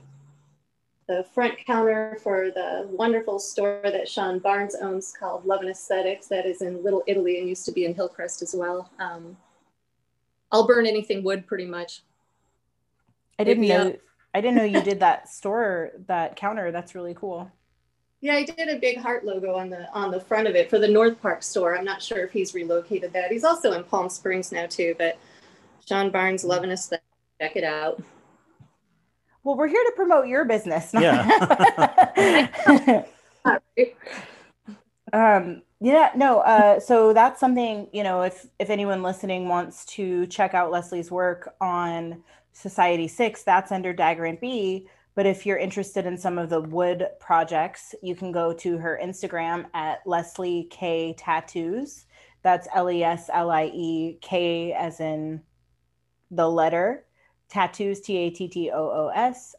[1.06, 6.28] the front counter for the wonderful store that Sean Barnes owns called Love and Aesthetics
[6.28, 8.90] that is in Little Italy and used to be in Hillcrest as well.
[8.98, 9.36] Um,
[10.52, 12.02] I'll burn anything wood pretty much.
[13.38, 13.96] I didn't know.
[14.34, 16.70] I didn't know you did that store, that counter.
[16.70, 17.50] That's really cool.
[18.20, 20.78] Yeah, I did a big heart logo on the on the front of it for
[20.78, 21.76] the North Park store.
[21.76, 23.32] I'm not sure if he's relocated that.
[23.32, 25.18] He's also in Palm Springs now too, but
[25.86, 27.04] Sean Barnes Love and Aesthetics.
[27.40, 28.00] Check it out.
[29.44, 30.90] Well, we're here to promote your business.
[30.94, 33.04] Yeah.
[35.12, 36.40] Um, yeah, no.
[36.40, 38.22] Uh, so that's something you know.
[38.22, 43.92] If if anyone listening wants to check out Leslie's work on Society Six, that's under
[43.92, 44.88] Dagger and Bee.
[45.14, 48.98] But if you're interested in some of the wood projects, you can go to her
[49.02, 52.06] Instagram at Leslie K Tattoos.
[52.42, 55.42] That's L E S L I E K as in
[56.30, 57.04] the letter
[57.52, 59.54] tattoos T A T T O O S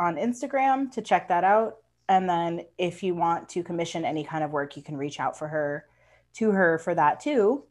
[0.00, 1.76] on Instagram to check that out.
[2.08, 5.38] And then if you want to commission any kind of work, you can reach out
[5.38, 5.84] for her
[6.34, 7.64] to her for that too.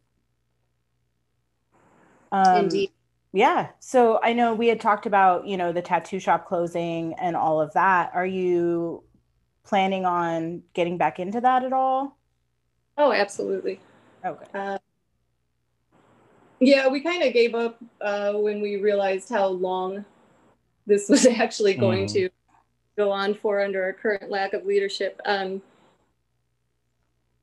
[2.31, 2.91] Um, Indeed.
[3.31, 3.69] yeah.
[3.79, 7.59] So I know we had talked about, you know, the tattoo shop closing and all
[7.59, 8.11] of that.
[8.13, 9.03] Are you
[9.63, 12.17] planning on getting back into that at all?
[12.97, 13.79] Oh, absolutely.
[14.23, 14.45] Okay.
[14.53, 14.77] Uh,
[16.65, 20.05] yeah, we kind of gave up uh, when we realized how long
[20.85, 22.13] this was actually going Mhm.
[22.13, 22.29] to
[22.97, 25.19] go on for under our current lack of leadership.
[25.25, 25.61] Um,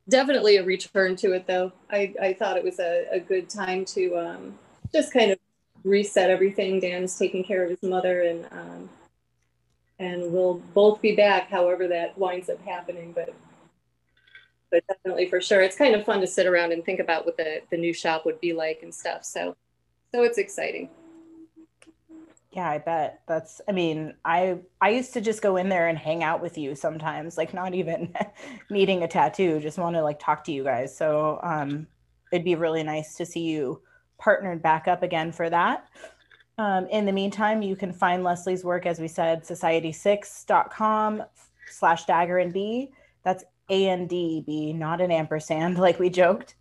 [0.07, 1.71] definitely a return to it, though.
[1.89, 4.59] I, I thought it was a, a good time to um,
[4.93, 5.39] just kind of
[5.83, 6.79] reset everything.
[6.79, 8.89] Dan's taking care of his mother, and um,
[9.99, 13.11] and we'll both be back, however that winds up happening.
[13.13, 13.33] But
[14.71, 15.61] but definitely for sure.
[15.61, 18.25] It's kind of fun to sit around and think about what the, the new shop
[18.25, 19.25] would be like and stuff.
[19.25, 19.55] So
[20.13, 20.89] so it's exciting.
[22.51, 23.21] Yeah, I bet.
[23.27, 26.57] That's I mean, I I used to just go in there and hang out with
[26.57, 28.13] you sometimes, like not even
[28.69, 30.95] needing a tattoo, just want to like talk to you guys.
[30.95, 31.87] So, um
[32.31, 33.81] it'd be really nice to see you
[34.17, 35.87] partnered back up again for that.
[36.57, 41.23] Um, in the meantime, you can find Leslie's work, as we said, society6.com
[41.69, 42.91] slash dagger and b.
[43.23, 46.55] That's A and D B, not an ampersand, like we joked.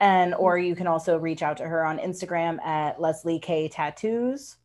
[0.00, 4.56] And or you can also reach out to her on Instagram at Leslie K Tattoos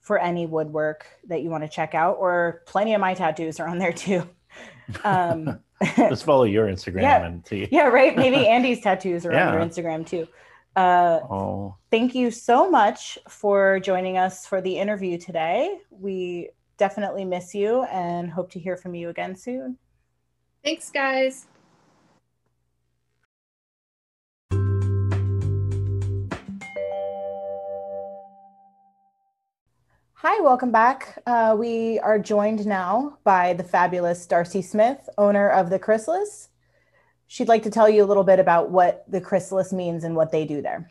[0.00, 3.66] for any woodwork that you want to check out, or plenty of my tattoos are
[3.68, 4.28] on there too.
[5.02, 5.58] Um,
[5.96, 7.24] Just follow your Instagram Yeah.
[7.24, 7.66] and see.
[7.72, 8.14] yeah, right.
[8.16, 9.52] Maybe Andy's tattoos are on Yeah.
[9.54, 10.28] your Instagram too.
[10.76, 15.78] Uh, Oh, thank you so much for joining us for the interview today.
[15.90, 19.78] We definitely miss you and hope to hear from you again soon.
[20.64, 21.46] Thanks, guys.
[30.14, 31.22] Hi, welcome back.
[31.26, 36.48] Uh, we are joined now by the fabulous Darcy Smith, owner of the Chrysalis.
[37.26, 40.32] She'd like to tell you a little bit about what the Chrysalis means and what
[40.32, 40.90] they do there.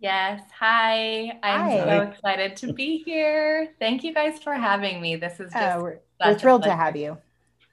[0.00, 0.42] Yes.
[0.58, 1.38] Hi.
[1.44, 1.78] I'm Hi.
[1.78, 3.74] so excited to be here.
[3.78, 5.14] Thank you guys for having me.
[5.14, 7.18] This is just Uh, we're, such we're a thrilled to have you.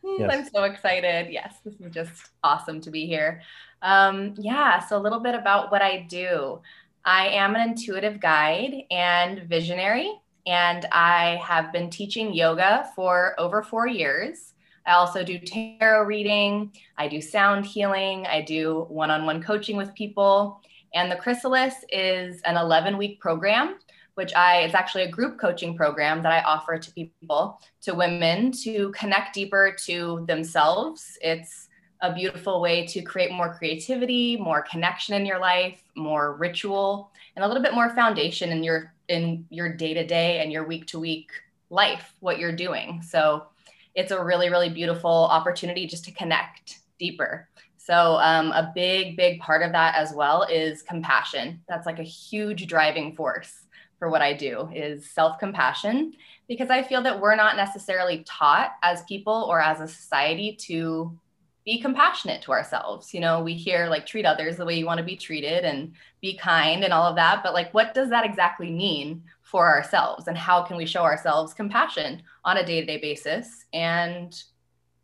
[0.04, 0.30] Mm, Yes.
[0.32, 1.32] I'm so excited.
[1.32, 3.42] Yes, this is just awesome to be here.
[3.82, 6.62] Um, yeah, so a little bit about what I do.
[7.06, 10.12] I am an intuitive guide and visionary,
[10.46, 14.54] and I have been teaching yoga for over four years.
[14.86, 19.78] I also do tarot reading, I do sound healing, I do one on one coaching
[19.78, 20.62] with people.
[20.94, 23.80] And the Chrysalis is an 11 week program,
[24.16, 28.52] which I, it's actually a group coaching program that I offer to people to women
[28.64, 31.18] to connect deeper to themselves.
[31.22, 31.68] It's
[32.02, 37.44] a beautiful way to create more creativity, more connection in your life, more ritual, and
[37.44, 41.30] a little bit more foundation in your in your day-to-day and your week-to-week
[41.70, 43.02] life, what you're doing.
[43.02, 43.48] So
[43.96, 47.50] it's a really, really beautiful opportunity just to connect deeper.
[47.78, 51.62] So um, a big, big part of that as well is compassion.
[51.68, 53.63] That's like a huge driving force
[54.04, 56.12] for what I do is self-compassion
[56.50, 61.18] because I feel that we're not necessarily taught as people or as a society to
[61.64, 63.14] be compassionate to ourselves.
[63.14, 65.94] You know, we hear like treat others the way you want to be treated and
[66.20, 70.28] be kind and all of that, but like what does that exactly mean for ourselves
[70.28, 74.44] and how can we show ourselves compassion on a day-to-day basis and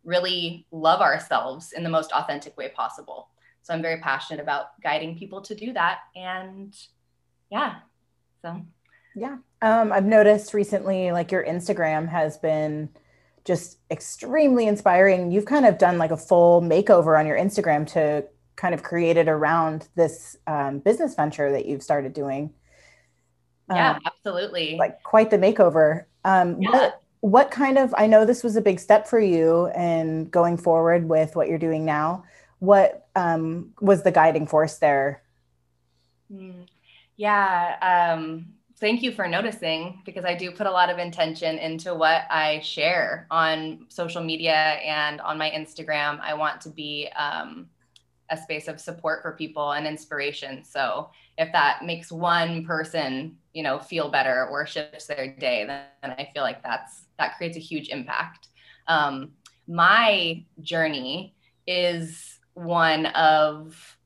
[0.04, 3.30] really love ourselves in the most authentic way possible.
[3.62, 6.76] So I'm very passionate about guiding people to do that and
[7.50, 7.76] yeah.
[8.42, 8.60] So
[9.62, 12.88] Um, I've noticed recently, like your Instagram has been
[13.44, 15.30] just extremely inspiring.
[15.32, 18.24] You've kind of done like a full makeover on your Instagram to
[18.56, 22.52] kind of create it around this um, business venture that you've started doing.
[23.68, 24.76] yeah, Um, absolutely.
[24.76, 26.04] like quite the makeover.
[26.24, 26.70] Um, Yeah.
[26.70, 30.56] what, what kind of, I know this was a big step for you and going
[30.56, 32.24] forward with what you're doing now.
[32.58, 35.22] What um, was the guiding force there?
[36.32, 36.66] Mm,
[37.16, 41.94] Yeah, um, thank you for noticing because I do put a lot of intention into
[41.94, 46.18] what I share on social media and on my Instagram.
[46.20, 47.68] I want to be um,
[48.30, 50.64] a space of support for people and inspiration.
[50.64, 55.82] So if that makes one person, you know, feel better or shifts their day, then,
[56.02, 58.48] I feel like that's that creates a huge impact.
[58.88, 59.32] Um,
[59.68, 61.34] my journey
[61.66, 63.98] is one of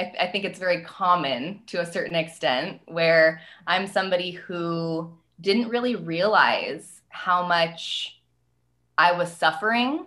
[0.00, 5.68] I, I think it's very common to a certain extent where I'm somebody who didn't
[5.68, 8.20] really realize how much
[8.96, 10.06] I was suffering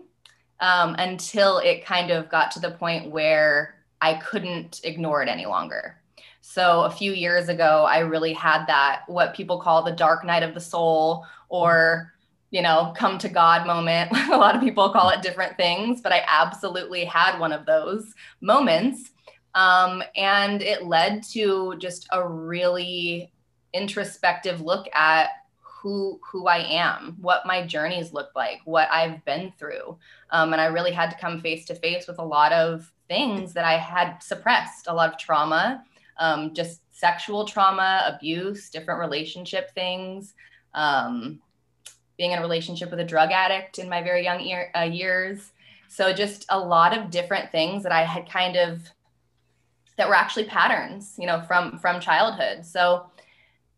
[0.60, 5.46] um, until it kind of got to the point where I couldn't ignore it any
[5.46, 5.98] longer.
[6.42, 10.44] So a few years ago, I really had that, what people call the dark night
[10.44, 12.10] of the soul or
[12.52, 14.12] you know, come to God moment.
[14.30, 18.14] a lot of people call it different things, but I absolutely had one of those
[18.42, 19.10] moments
[19.56, 23.32] um, and it led to just a really
[23.74, 29.52] introspective look at who who I am, what my journeys look like, what I've been
[29.60, 29.98] through,
[30.30, 33.54] um, and I really had to come face to face with a lot of things
[33.54, 35.84] that I had suppressed, a lot of trauma,
[36.18, 40.36] um, just sexual trauma, abuse, different relationship things,
[40.74, 41.40] um,
[42.18, 45.52] being in a relationship with a drug addict in my very young ear, uh, years.
[45.90, 48.82] So just a lot of different things that I had kind of
[50.04, 52.66] that were actually patterns, you know, from from childhood.
[52.66, 53.06] So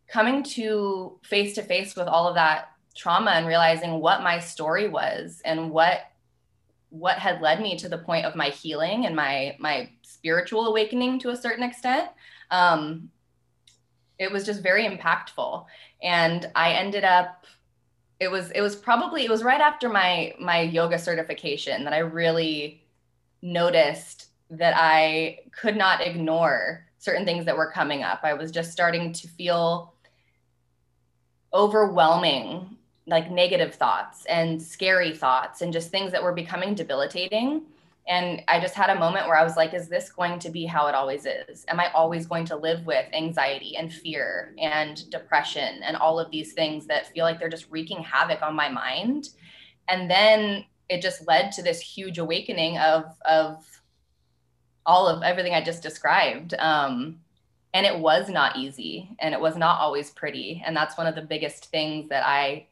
[0.08, 4.88] coming to face to face with all of that trauma and realizing what my story
[4.88, 6.00] was and what
[6.90, 11.20] what had led me to the point of my healing and my my spiritual awakening
[11.20, 12.10] to a certain extent
[12.50, 13.08] um,
[14.18, 15.64] it was just very impactful
[16.02, 17.44] and i ended up
[18.18, 21.98] it was it was probably it was right after my my yoga certification that i
[21.98, 22.82] really
[23.42, 28.72] noticed that i could not ignore certain things that were coming up i was just
[28.72, 29.94] starting to feel
[31.52, 32.76] overwhelming
[33.06, 37.62] like negative thoughts and scary thoughts and just things that were becoming debilitating
[38.08, 40.64] and I just had a moment where I was like, is this going to be
[40.64, 41.64] how it always is?
[41.68, 46.30] Am I always going to live with anxiety and fear and depression and all of
[46.30, 49.30] these things that feel like they're just wreaking havoc on my mind?
[49.88, 53.64] And then it just led to this huge awakening of, of
[54.86, 56.54] all of everything I just described.
[56.54, 57.20] Um,
[57.74, 60.62] and it was not easy and it was not always pretty.
[60.64, 62.68] And that's one of the biggest things that I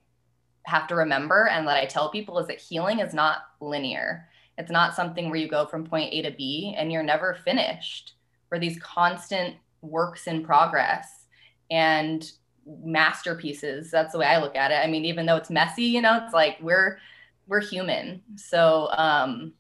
[0.65, 4.27] have to remember and that I tell people is that healing is not linear
[4.59, 8.15] it's not something where you go from point A to B and you're never finished.
[8.49, 11.27] For these constant works in progress
[11.71, 12.31] and
[12.67, 13.91] masterpieces.
[13.91, 14.77] That's the way I look at it.
[14.77, 16.99] I mean, even though it's messy, you know, it's like we're
[17.47, 18.23] we're human.
[18.37, 19.55] So um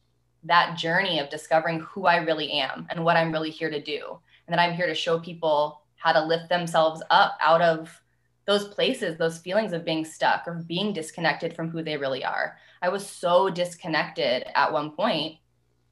[0.45, 4.19] that journey of discovering who I really am and what I'm really here to do.
[4.47, 8.01] And that I'm here to show people how to lift themselves up out of
[8.47, 12.59] those places, those feelings of being stuck or being disconnected from who they really are.
[12.83, 15.39] I was so disconnected at one point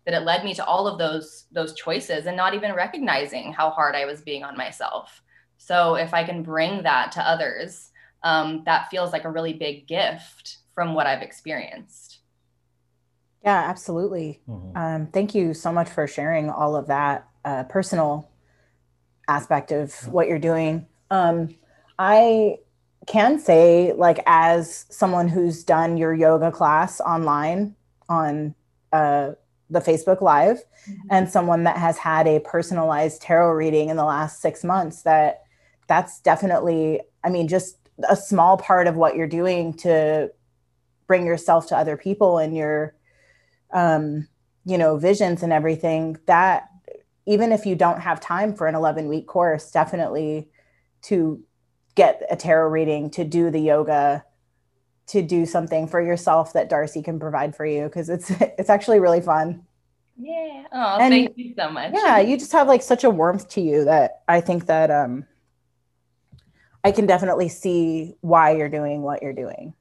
[0.05, 3.70] that it led me to all of those those choices and not even recognizing how
[3.70, 5.22] hard I was being on myself.
[5.57, 7.90] So if I can bring that to others,
[8.22, 12.11] um, that feels like a really big gift from what I've experienced.
[13.45, 14.40] Yeah, absolutely.
[14.49, 14.76] Mm-hmm.
[14.76, 18.30] Um, thank you so much for sharing all of that uh, personal
[19.28, 20.86] aspect of what you're doing.
[21.11, 21.55] Um,
[21.99, 22.59] I
[23.07, 27.74] can say, like, as someone who's done your yoga class online
[28.09, 28.55] on
[28.93, 29.32] uh,
[29.70, 31.09] the Facebook Live, mm-hmm.
[31.11, 35.43] and someone that has had a personalized tarot reading in the last six months, that
[35.88, 37.76] that's definitely, I mean, just
[38.09, 40.30] a small part of what you're doing to
[41.07, 42.95] bring yourself to other people and your,
[43.72, 44.28] um,
[44.64, 46.18] you know, visions and everything.
[46.26, 46.68] That
[47.26, 50.48] even if you don't have time for an 11 week course, definitely
[51.02, 51.42] to
[51.94, 54.24] get a tarot reading, to do the yoga,
[55.08, 59.00] to do something for yourself that Darcy can provide for you because it's it's actually
[59.00, 59.64] really fun.
[60.16, 60.64] Yeah.
[60.72, 61.92] Oh, and, thank you so much.
[61.94, 65.26] Yeah, you just have like such a warmth to you that I think that um
[66.84, 69.74] I can definitely see why you're doing what you're doing.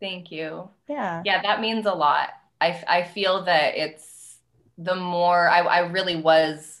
[0.00, 0.70] Thank you.
[0.88, 1.22] Yeah.
[1.24, 2.30] Yeah, that means a lot.
[2.60, 4.38] I I feel that it's
[4.78, 6.80] the more I, I really was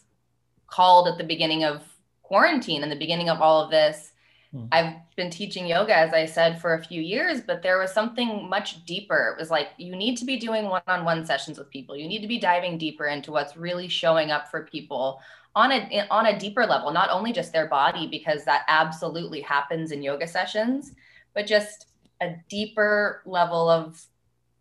[0.66, 1.82] called at the beginning of
[2.22, 4.12] quarantine and the beginning of all of this
[4.52, 4.64] Hmm.
[4.72, 8.48] I've been teaching yoga, as I said, for a few years, but there was something
[8.48, 9.34] much deeper.
[9.36, 11.96] It was like you need to be doing one on one sessions with people.
[11.96, 15.20] You need to be diving deeper into what's really showing up for people
[15.54, 19.92] on a on a deeper level, not only just their body, because that absolutely happens
[19.92, 20.92] in yoga sessions,
[21.32, 21.86] but just
[22.20, 24.04] a deeper level of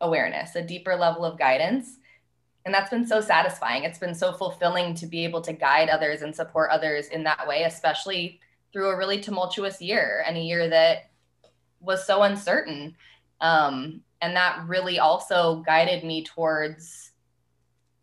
[0.01, 1.97] awareness, a deeper level of guidance.
[2.65, 3.83] And that's been so satisfying.
[3.83, 7.47] It's been so fulfilling to be able to guide others and support others in that
[7.47, 8.39] way, especially
[8.71, 11.09] through a really tumultuous year and a year that
[11.79, 12.95] was so uncertain.
[13.41, 17.11] Um, and that really also guided me towards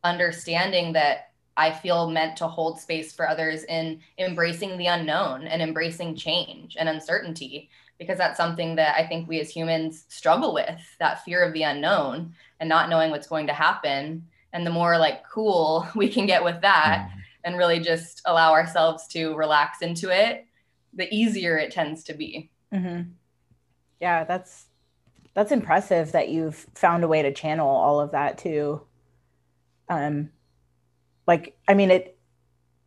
[0.03, 5.63] understanding that I feel meant to hold space for others in embracing the unknown and
[5.63, 10.81] embracing change and uncertainty, because that's something that I think we as humans struggle with
[10.99, 14.27] that fear of the unknown and not knowing what's going to happen.
[14.53, 17.19] And the more like cool we can get with that mm-hmm.
[17.45, 20.47] and really just allow ourselves to relax into it
[20.97, 22.51] the easier it tends to be.
[22.73, 23.11] Mm-hmm.
[24.01, 24.67] Yeah, that's
[25.35, 28.83] that's impressive that you've found a way to channel all of that too.
[29.89, 30.31] Um,
[31.27, 32.19] like I mean it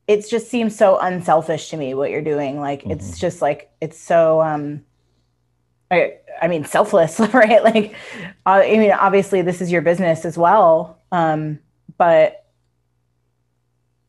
[0.08, 2.60] it just seems so unselfish to me what you're doing.
[2.60, 2.92] Like mm-hmm.
[2.92, 4.84] it's just like it's so um
[5.92, 7.64] I I mean selfless, right?
[7.64, 7.96] Like
[8.46, 11.00] uh, I mean obviously this is your business as well.
[11.12, 11.60] Um,
[11.98, 12.46] but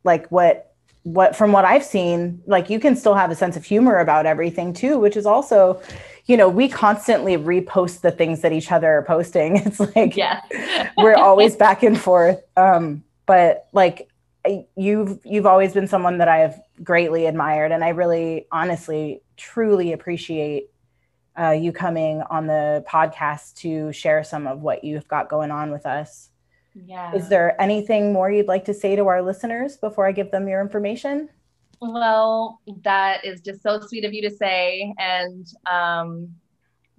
[0.05, 3.65] like what what from what I've seen, like you can still have a sense of
[3.65, 5.81] humor about everything too, which is also,
[6.27, 9.57] you know, we constantly repost the things that each other are posting.
[9.67, 10.43] It's like yeah.
[10.99, 12.41] we're always back and forth.
[12.57, 14.09] Um, but like
[14.77, 19.93] you've you've always been someone that I have greatly admired, and I really, honestly, truly
[19.93, 20.71] appreciate
[21.39, 25.71] uh, you coming on the podcast to share some of what you've got going on
[25.71, 26.31] with us.
[26.75, 27.15] Yeah.
[27.15, 30.49] Is there anything more you'd like to say to our listeners before I give them
[30.49, 31.29] your information?
[31.81, 34.95] Well, that is just so sweet of you to say.
[34.99, 36.29] And um,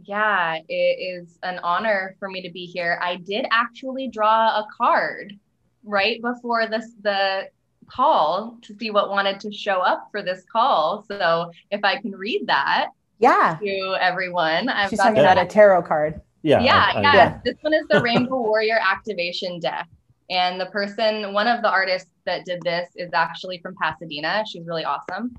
[0.04, 3.00] yeah, it is an honor for me to be here.
[3.02, 5.38] I did actually draw a card
[5.84, 7.50] right before this the
[7.88, 11.06] call to see what wanted to show up for this call.
[11.08, 12.90] So if I can read that
[13.22, 16.22] yeah to everyone, I've She's got that a tarot card.
[16.44, 16.62] Yeah.
[16.62, 17.14] Yeah, I, yeah.
[17.14, 17.40] yeah.
[17.46, 19.88] This one is the Rainbow Warrior Activation deck.
[20.30, 24.44] And the person, one of the artists that did this is actually from Pasadena.
[24.48, 25.36] She's really awesome.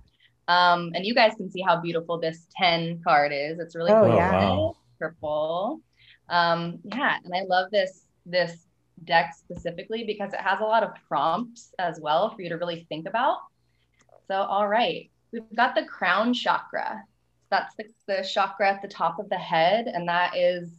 [0.49, 3.59] Um, and you guys can see how beautiful this 10 card is.
[3.59, 4.14] It's really Oh, cool.
[4.16, 4.33] yeah.
[4.33, 4.76] wow.
[4.99, 5.80] purple.
[6.28, 8.66] Um, yeah, and I love this this
[9.05, 12.87] deck specifically because it has a lot of prompts as well for you to really
[12.89, 13.39] think about.
[14.28, 17.03] So, all right, we've got the crown chakra.
[17.53, 20.70] That's the, the chakra at the top of the head, and that is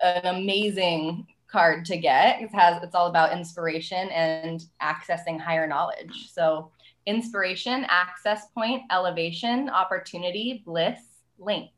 [0.00, 2.40] an amazing card to get.
[2.40, 6.30] It has it's all about inspiration and accessing higher knowledge.
[6.32, 6.70] So,
[7.06, 11.00] inspiration, access point, elevation, opportunity, bliss,
[11.40, 11.70] link.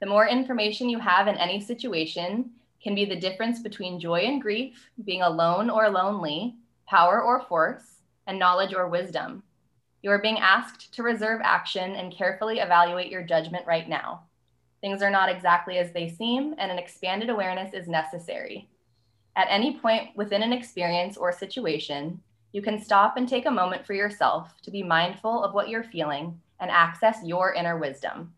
[0.00, 4.40] The more information you have in any situation can be the difference between joy and
[4.40, 6.54] grief, being alone or lonely,
[6.86, 9.42] power or force, and knowledge or wisdom.
[10.02, 14.22] You are being asked to reserve action and carefully evaluate your judgment right now.
[14.80, 18.68] Things are not exactly as they seem, and an expanded awareness is necessary.
[19.34, 22.20] At any point within an experience or situation,
[22.52, 25.84] you can stop and take a moment for yourself to be mindful of what you're
[25.84, 28.32] feeling and access your inner wisdom.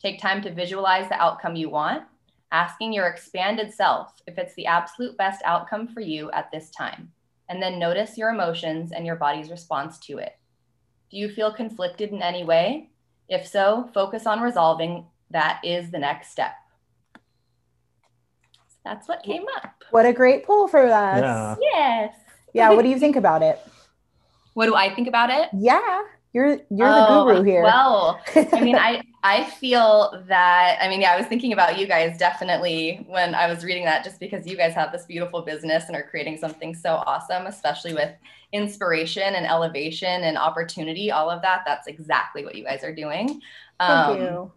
[0.00, 2.04] Take time to visualize the outcome you want,
[2.52, 7.12] asking your expanded self if it's the absolute best outcome for you at this time,
[7.48, 10.39] and then notice your emotions and your body's response to it.
[11.10, 12.90] Do you feel conflicted in any way?
[13.28, 16.52] If so, focus on resolving that is the next step.
[18.84, 19.84] That's what came up.
[19.90, 21.20] What a great pull for us.
[21.20, 21.56] Yeah.
[21.60, 22.14] Yes.
[22.52, 23.60] Yeah, what do you think about it?
[24.54, 25.48] What do I think about it?
[25.52, 26.02] Yeah,
[26.32, 27.62] you're you're Oh, the guru here.
[27.62, 31.86] Well, I mean, I I feel that I mean, yeah, I was thinking about you
[31.86, 35.84] guys definitely when I was reading that, just because you guys have this beautiful business
[35.86, 38.12] and are creating something so awesome, especially with
[38.52, 41.62] inspiration and elevation and opportunity, all of that.
[41.66, 43.40] That's exactly what you guys are doing.
[43.78, 44.52] Thank Um, you.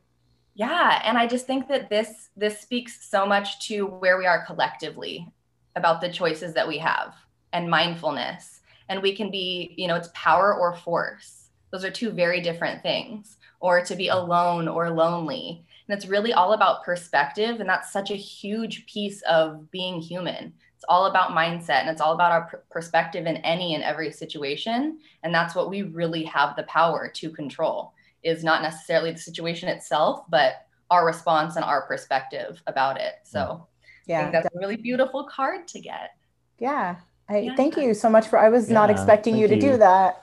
[0.56, 4.46] yeah and i just think that this this speaks so much to where we are
[4.46, 5.28] collectively
[5.76, 7.16] about the choices that we have
[7.54, 12.12] and mindfulness and we can be you know it's power or force those are two
[12.12, 17.60] very different things or to be alone or lonely and it's really all about perspective
[17.60, 20.54] and that's such a huge piece of being human
[20.84, 24.12] it's all about mindset and it's all about our per- perspective in any and every
[24.12, 29.18] situation and that's what we really have the power to control is not necessarily the
[29.18, 33.14] situation itself, but our response and our perspective about it.
[33.24, 36.12] So I Yeah, think that's a really beautiful card to get.
[36.60, 36.98] yeah.
[37.30, 37.56] I Yeah.
[37.56, 38.38] thank you so much for.
[38.38, 40.20] I was not expecting you to thank do that.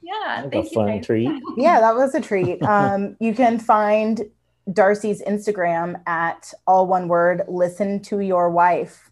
[0.00, 0.74] Yeah, Like thank a you.
[0.74, 1.04] fun guys.
[1.06, 1.30] treat.
[1.58, 2.62] Yeah, that was a treat.
[2.62, 4.22] Um, you can find
[4.72, 7.42] Darcy's Instagram at all one word.
[7.48, 9.10] Listen to your wife.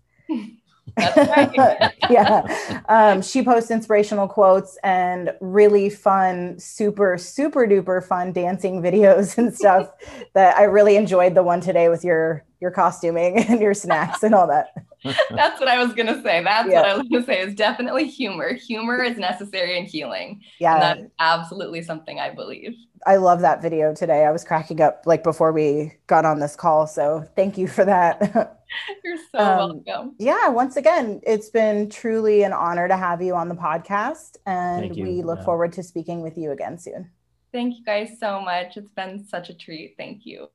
[0.97, 1.93] Right.
[2.11, 2.81] yeah.
[2.89, 9.55] Um, she posts inspirational quotes and really fun, super, super duper fun dancing videos and
[9.55, 9.91] stuff
[10.35, 14.35] that I really enjoyed the one today with your your costuming and your snacks and
[14.35, 14.69] all that.
[15.31, 16.43] That's what I was gonna say.
[16.43, 16.81] That's Yeah.
[16.83, 18.55] what I was gonna say is definitely humor.
[18.55, 20.41] Humor is necessary in healing.
[20.59, 20.75] Yeah.
[20.75, 22.75] And that's absolutely something I believe.
[23.07, 24.25] I love that video today.
[24.25, 26.87] I was cracking up like before we got on this call.
[26.87, 28.61] So thank you for that.
[29.05, 30.15] You're so Um, welcome.
[30.19, 34.37] yeah, once again, it's been truly an honor to have you on the podcast.
[34.47, 35.45] And we look Yeah.
[35.45, 37.11] forward to speaking with you again soon.
[37.53, 38.77] Thank you guys so much.
[38.77, 39.95] It's been such a treat.
[39.97, 40.49] Thank you.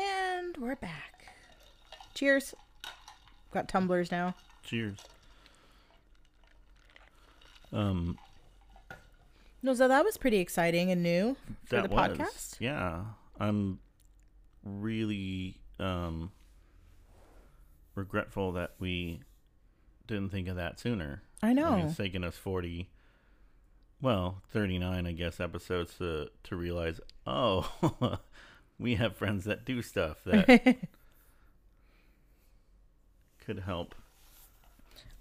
[0.00, 1.26] And we're back.
[2.14, 2.54] Cheers.
[3.52, 4.34] Got tumblers now.
[4.62, 4.98] Cheers.
[7.72, 8.16] Um,
[9.62, 12.56] No, so that was pretty exciting and new for that the was podcast.
[12.60, 13.00] yeah.
[13.40, 13.80] I'm
[14.64, 16.30] really um
[17.96, 19.20] regretful that we
[20.06, 21.22] didn't think of that sooner.
[21.42, 21.68] I know.
[21.70, 22.88] I mean, it's taken us forty,
[24.00, 27.00] well, thirty nine, I guess, episodes to to realize.
[27.26, 27.68] Oh,
[28.78, 30.46] we have friends that do stuff that
[33.44, 33.94] could help.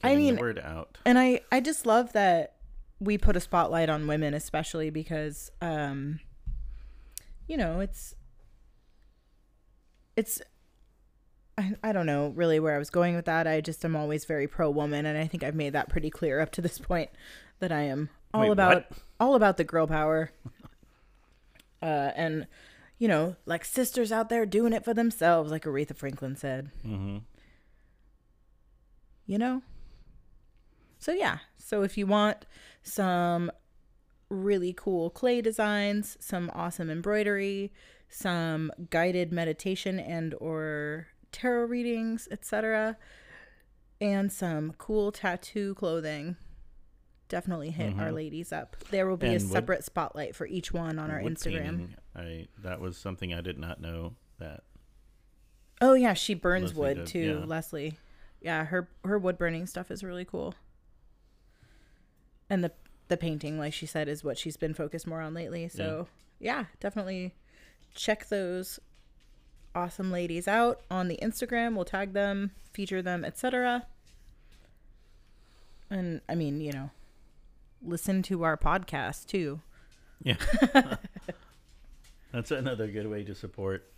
[0.04, 0.98] I mean, word out.
[1.06, 2.54] and I I just love that
[3.00, 6.20] we put a spotlight on women especially because um
[7.48, 8.16] you know, it's
[10.16, 10.42] it's
[11.58, 13.48] I, I don't know really where I was going with that.
[13.48, 16.40] I just am always very pro woman and I think I've made that pretty clear
[16.40, 17.10] up to this point
[17.60, 18.92] that I am all Wait, about what?
[19.20, 20.32] all about the girl power.
[21.82, 22.46] uh and
[22.98, 27.18] you know, like sisters out there doing it for themselves like Aretha Franklin said Mm-hmm.
[29.26, 29.62] you know?
[31.00, 32.46] So yeah, so if you want
[32.82, 33.52] some
[34.30, 37.72] really cool clay designs, some awesome embroidery,
[38.10, 42.98] some guided meditation and or tarot readings, etc.,
[44.02, 46.36] and some cool tattoo clothing,
[47.30, 48.14] definitely hit our Mhm.
[48.16, 48.76] ladies up.
[48.92, 51.62] There will be a And wood- separate spotlight for each one on our Instagram.
[51.64, 54.64] painting, I that was something I did not know that
[55.80, 57.46] Oh yeah, she burns Leslie wood did, too, yeah.
[57.46, 57.98] Leslie.
[58.42, 60.56] yeah, her her wood burning stuff is really cool.
[62.50, 62.72] And the
[63.10, 65.70] the painting, like she said, is what she's been focused more on lately.
[65.70, 66.08] So
[66.40, 67.36] yeah, definitely
[67.94, 68.80] check those
[69.76, 71.76] awesome ladies out on the Instagram.
[71.76, 73.86] We'll tag them, feature them, etc.
[75.90, 76.90] And I mean, you know,
[77.86, 79.62] listen to our podcast too.
[80.24, 80.38] Yeah.
[82.38, 83.92] That's another good way to support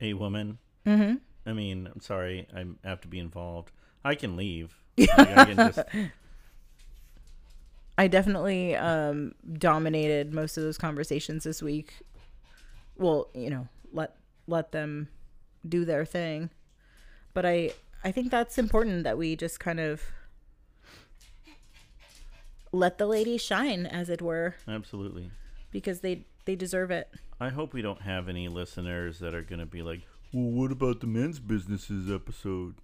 [0.00, 0.58] a woman.
[0.86, 1.16] Mm-hmm.
[1.44, 3.72] I mean, I'm sorry, I have to be involved.
[4.04, 4.72] I can leave.
[4.96, 5.80] Like, I can just,
[7.98, 11.92] I definitely um, dominated most of those conversations this week.
[12.96, 14.14] Well, you know, let
[14.46, 15.08] let them
[15.68, 16.50] do their thing,
[17.34, 17.72] but I
[18.04, 20.02] I think that's important that we just kind of
[22.70, 25.32] let the ladies shine, as it were, absolutely.
[25.72, 27.10] because they they deserve it.
[27.38, 30.00] I hope we don't have any listeners that are going to be like,
[30.32, 32.76] "Well, what about the men's businesses episode?"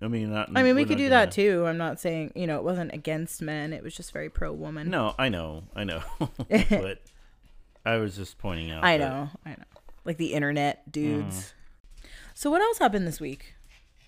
[0.00, 0.50] I mean, not.
[0.54, 1.66] I mean, we could do gonna- that too.
[1.66, 4.88] I'm not saying you know it wasn't against men; it was just very pro woman.
[4.88, 6.02] No, I know, I know,
[6.48, 7.02] but
[7.84, 8.84] I was just pointing out.
[8.84, 9.64] I that- know, I know.
[10.04, 11.36] Like the internet dudes.
[11.36, 11.52] Mm.
[12.34, 13.54] So what else happened this week?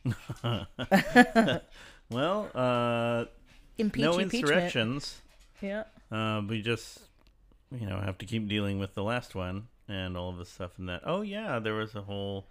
[2.10, 3.24] Well, uh,
[3.78, 5.22] Impeach, no insurrections.
[5.62, 5.84] Yeah.
[6.10, 7.00] Uh, we just,
[7.78, 10.78] you know, have to keep dealing with the last one and all of the stuff
[10.78, 11.02] in that.
[11.04, 12.46] Oh yeah, there was a whole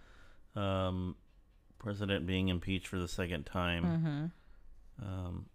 [0.55, 1.15] um,
[1.79, 4.31] president being impeached for the second time,
[4.99, 5.07] Mm-hmm.
[5.07, 5.45] um,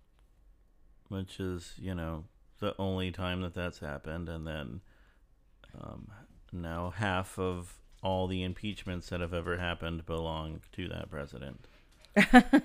[1.09, 2.25] which is you know
[2.59, 4.81] the only time that that's happened, and then
[5.81, 6.09] um,
[6.53, 11.67] now half of all the impeachments that have ever happened belong to that president.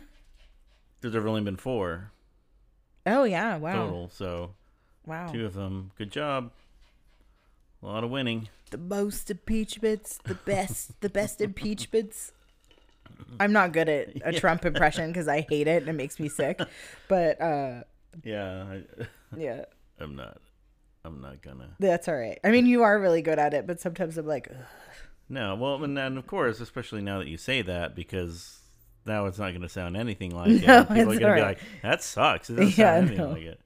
[0.99, 2.12] Because there have only been four.
[3.08, 3.58] Oh yeah!
[3.58, 3.74] Wow!
[3.74, 4.52] total, so
[5.04, 5.32] Wow!
[5.32, 5.89] Two of them.
[5.97, 6.52] Good job.
[7.82, 8.49] A lot of winning.
[8.69, 12.32] The most impeachments, the best, the best impeachments.
[13.39, 16.29] I'm not good at a Trump impression because I hate it and it makes me
[16.29, 16.59] sick.
[17.07, 17.84] But uh,
[18.23, 18.84] Yeah, I,
[19.38, 19.65] yeah,
[19.99, 20.38] I'm not.
[21.03, 21.69] I'm not gonna.
[21.79, 22.39] that's all right.
[22.43, 24.63] I mean, you are really good at it, but sometimes I'm like, Ugh.
[25.29, 28.59] No, well, and then of course, especially now that you say that, because
[29.05, 30.67] now it's not going to sound anything like it.
[30.67, 33.07] No, and People are going to be like, "That sucks." It doesn't Yeah, I sound
[33.07, 33.32] anything know.
[33.32, 33.59] like it.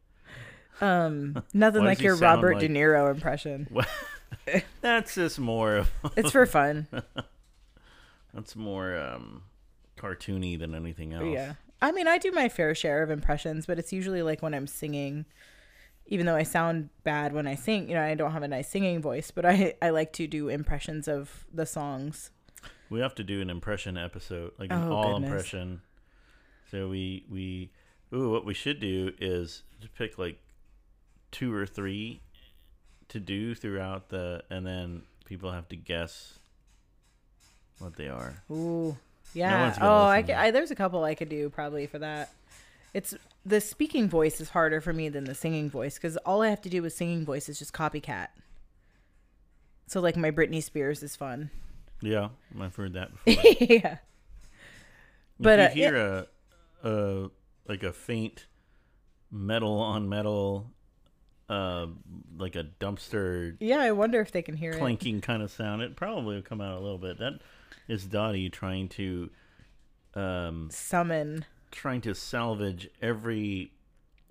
[0.81, 3.67] Um, nothing like your Robert like- De Niro impression.
[4.81, 5.77] That's just more.
[5.77, 6.87] Of, It's for fun.
[8.33, 9.43] that's more um,
[9.97, 11.25] cartoony than anything else.
[11.33, 11.53] Yeah.
[11.81, 14.67] I mean, I do my fair share of impressions, but it's usually like when I'm
[14.67, 15.25] singing,
[16.07, 18.67] even though I sound bad when I sing, you know, I don't have a nice
[18.69, 22.31] singing voice, but I, I like to do impressions of the songs.
[22.89, 25.29] We have to do an impression episode, like an Oh, all goodness.
[25.31, 25.81] impression.
[26.71, 27.71] So we we
[28.13, 30.39] ooh, what we should do is to pick like
[31.35, 32.21] two or three
[33.09, 36.39] to do throughout the, and then people have to guess
[37.79, 38.41] what they are.
[38.49, 38.95] Ooh.
[39.33, 39.75] Yeah.
[39.77, 42.31] gonna oh, I, I there's a couple I could do probably for that.
[42.93, 43.13] It's
[43.45, 46.61] the speaking voice is harder for me than the singing voice because all I have
[46.61, 48.27] to do with singing voice is just copycat.
[49.87, 51.49] So like my Britney Spears is fun.
[52.01, 53.43] Yeah, I've heard that before.
[53.59, 53.97] yeah.
[55.37, 56.27] But, if uh, you hear a,
[56.89, 57.29] a
[57.67, 58.45] like a faint
[59.29, 60.71] metal on metal,
[61.49, 61.87] uh,
[62.37, 64.77] like a dumpster Yeah, I wonder if they can hear it.
[64.79, 67.19] clanking kind of sound, it probably will come out a little bit.
[67.19, 67.39] That
[67.87, 69.29] is Dottie trying to
[70.15, 71.45] um Summon.
[71.71, 73.71] trying to salvage every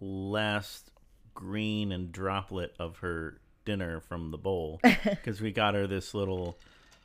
[0.00, 0.90] last
[1.34, 6.58] green and droplet of her dinner from the bowl because we got her this little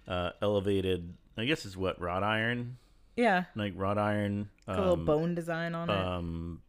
[0.07, 2.77] uh elevated I guess it's what wrought iron
[3.15, 3.45] Yeah.
[3.55, 5.95] like wrought iron Like a little um, bone design on it.
[5.95, 6.61] um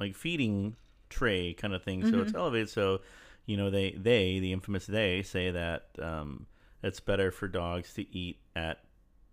[0.00, 0.76] like feeding
[1.08, 2.20] tray kind of thing so Mm-hmm.
[2.22, 3.00] it's elevated so
[3.46, 6.46] you know they they the infamous they say that um
[6.82, 8.78] it's better for dogs to eat at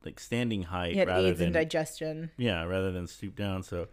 [0.06, 2.32] like standing height it rather aids than in digestion.
[2.38, 3.88] yeah rather than stoop down so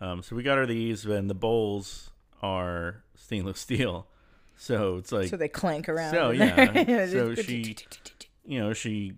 [0.00, 2.10] um so we got her these and the bowls
[2.42, 4.06] are stainless steel
[4.56, 6.10] so it's like so they clank around.
[6.14, 7.06] so, yeah.
[7.06, 7.76] So she-
[8.44, 9.12] you know she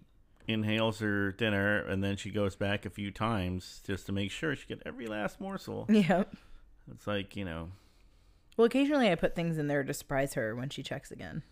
[0.48, 4.56] inhales her dinner and then she goes back a few times just to make sure
[4.56, 6.24] she get every last morsel Yeah.
[6.92, 7.68] it's like you know
[8.60, 11.42] Well, occasionally I put things in there to surprise her when she checks again.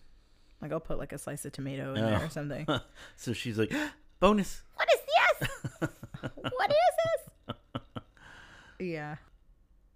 [0.61, 2.27] Like I'll put like a slice of tomato in there Oh.
[2.27, 2.67] or something.
[3.17, 3.73] so she's like
[4.21, 5.01] bonus what is
[5.41, 5.89] this?
[6.53, 6.77] what is
[7.47, 8.03] this?
[8.79, 9.17] yeah.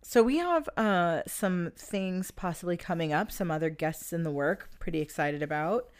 [0.01, 4.71] So we have uh some things possibly coming up, some other guests in the work,
[4.81, 5.91] pretty excited about.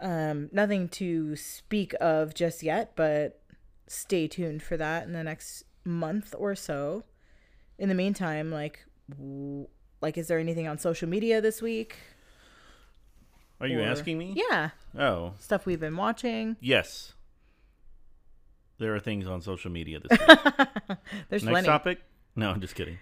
[0.00, 3.42] Um nothing to speak of just yet, but
[3.88, 7.04] stay tuned for that in the next month or so.
[7.78, 9.66] In the meantime, like w-
[10.02, 11.96] like is there anything on social media this week?
[13.60, 16.56] are you Or- asking me Yeah, oh stuff we've been watching.
[16.60, 17.14] yes
[18.78, 20.28] there are things on social media this week.
[21.28, 21.66] There's Next plenty.
[21.68, 22.00] topic?
[22.34, 22.98] No, I'm just kidding.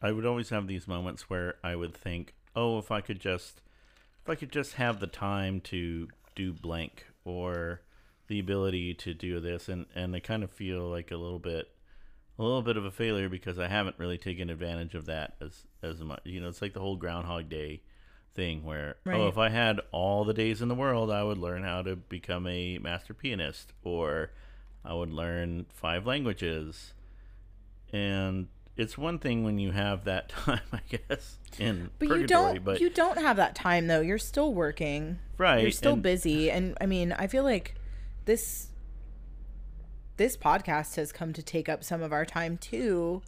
[0.00, 3.60] I would always have these moments where I would think, "Oh, if I could just
[4.22, 7.80] if I could just have the time to do blank or
[8.28, 11.68] the ability to do this and and I kind of feel like a little bit
[12.38, 15.64] a little bit of a failure because I haven't really taken advantage of that as
[15.82, 16.20] as much.
[16.24, 17.82] You know, it's like the whole groundhog day
[18.34, 19.20] thing where oh, Right.
[19.20, 21.96] oh, if I had all the days in the world, I would learn how to
[21.96, 24.30] become a master pianist or
[24.84, 26.92] I would learn five languages.
[27.92, 32.26] And it's one thing when you have that time, I guess, in But purgatory, you
[32.26, 34.00] don't but you don't have that time though.
[34.00, 35.18] You're still working.
[35.38, 37.74] right, You're still and- busy and I mean, I feel like
[38.26, 38.67] this
[40.18, 43.22] this podcast has come to take up some of our time too,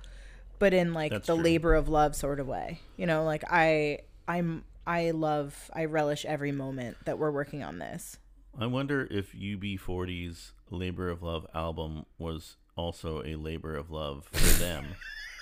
[0.58, 1.42] but in like That's the true.
[1.42, 2.80] labor of love sort of way.
[2.96, 7.78] You know, like I I'm I love I relish every moment that we're working on
[7.78, 8.18] this.
[8.58, 14.58] I wonder if UB40's Labor of Love album was also a labor of love for
[14.58, 14.84] them.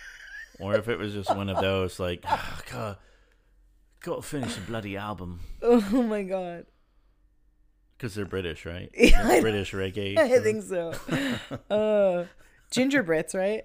[0.60, 2.96] or if it was just one of those like, "Ah, God,
[4.00, 5.40] gotta finish the bloody album.
[5.62, 6.66] Oh my god.
[7.98, 8.90] Because they're British, right?
[8.96, 10.16] Yeah, British reggae.
[10.18, 10.94] I think so.
[11.70, 12.24] Uh
[12.70, 13.64] Ginger Brits, right?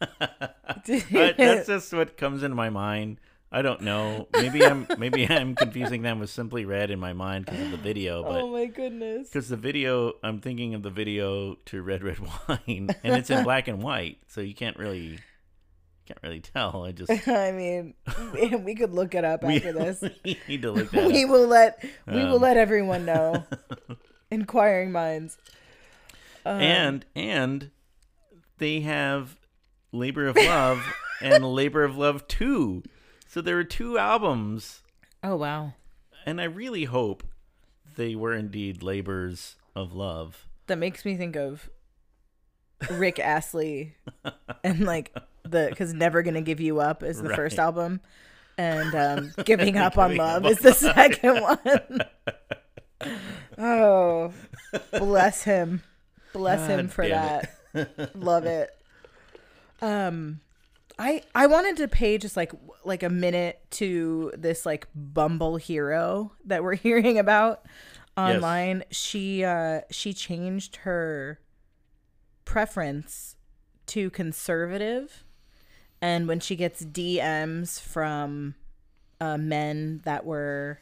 [0.00, 3.20] I- that's just what comes into my mind.
[3.50, 4.28] I don't know.
[4.34, 7.76] Maybe I'm maybe I'm confusing them with Simply Red in my mind because of the
[7.78, 9.28] video, but oh my goodness.
[9.28, 13.44] because the video, I'm thinking of the video to Red Red Wine, and it's in
[13.44, 15.18] black and white, so you can't really
[16.08, 16.84] can't really tell.
[16.84, 17.94] I just I mean,
[18.64, 20.02] we could look it up we, after this.
[20.24, 21.30] we need to look that we up.
[21.30, 23.44] will let we will Um, let everyone know.
[24.30, 25.36] Inquiring minds.
[26.46, 27.70] Uh, and and
[28.56, 29.36] they have
[29.92, 30.82] Labor of Love
[31.20, 32.82] and Labor of Love Two,
[33.26, 34.82] so there are two albums,
[35.22, 35.74] oh wow,
[36.24, 37.22] and I really hope
[37.96, 40.46] they were indeed labors of love.
[40.68, 41.68] that makes me think of
[42.90, 43.96] Rick Astley
[44.64, 45.14] and like
[45.50, 48.00] the because never gonna give you up is the first album,
[48.56, 51.40] and um, giving up on love Up is the second
[53.00, 53.10] one.
[53.58, 54.32] oh,
[54.92, 55.82] bless him,
[56.32, 57.54] bless him for that.
[58.14, 58.70] Love it.
[59.80, 60.40] Um,
[60.98, 62.52] I I wanted to pay just like
[62.84, 67.62] like a minute to this like Bumble hero that we're hearing about
[68.16, 68.84] online.
[68.90, 71.38] She uh she changed her
[72.44, 73.36] preference
[73.86, 75.24] to conservative,
[76.00, 78.54] and when she gets DMs from
[79.20, 80.78] uh, men that were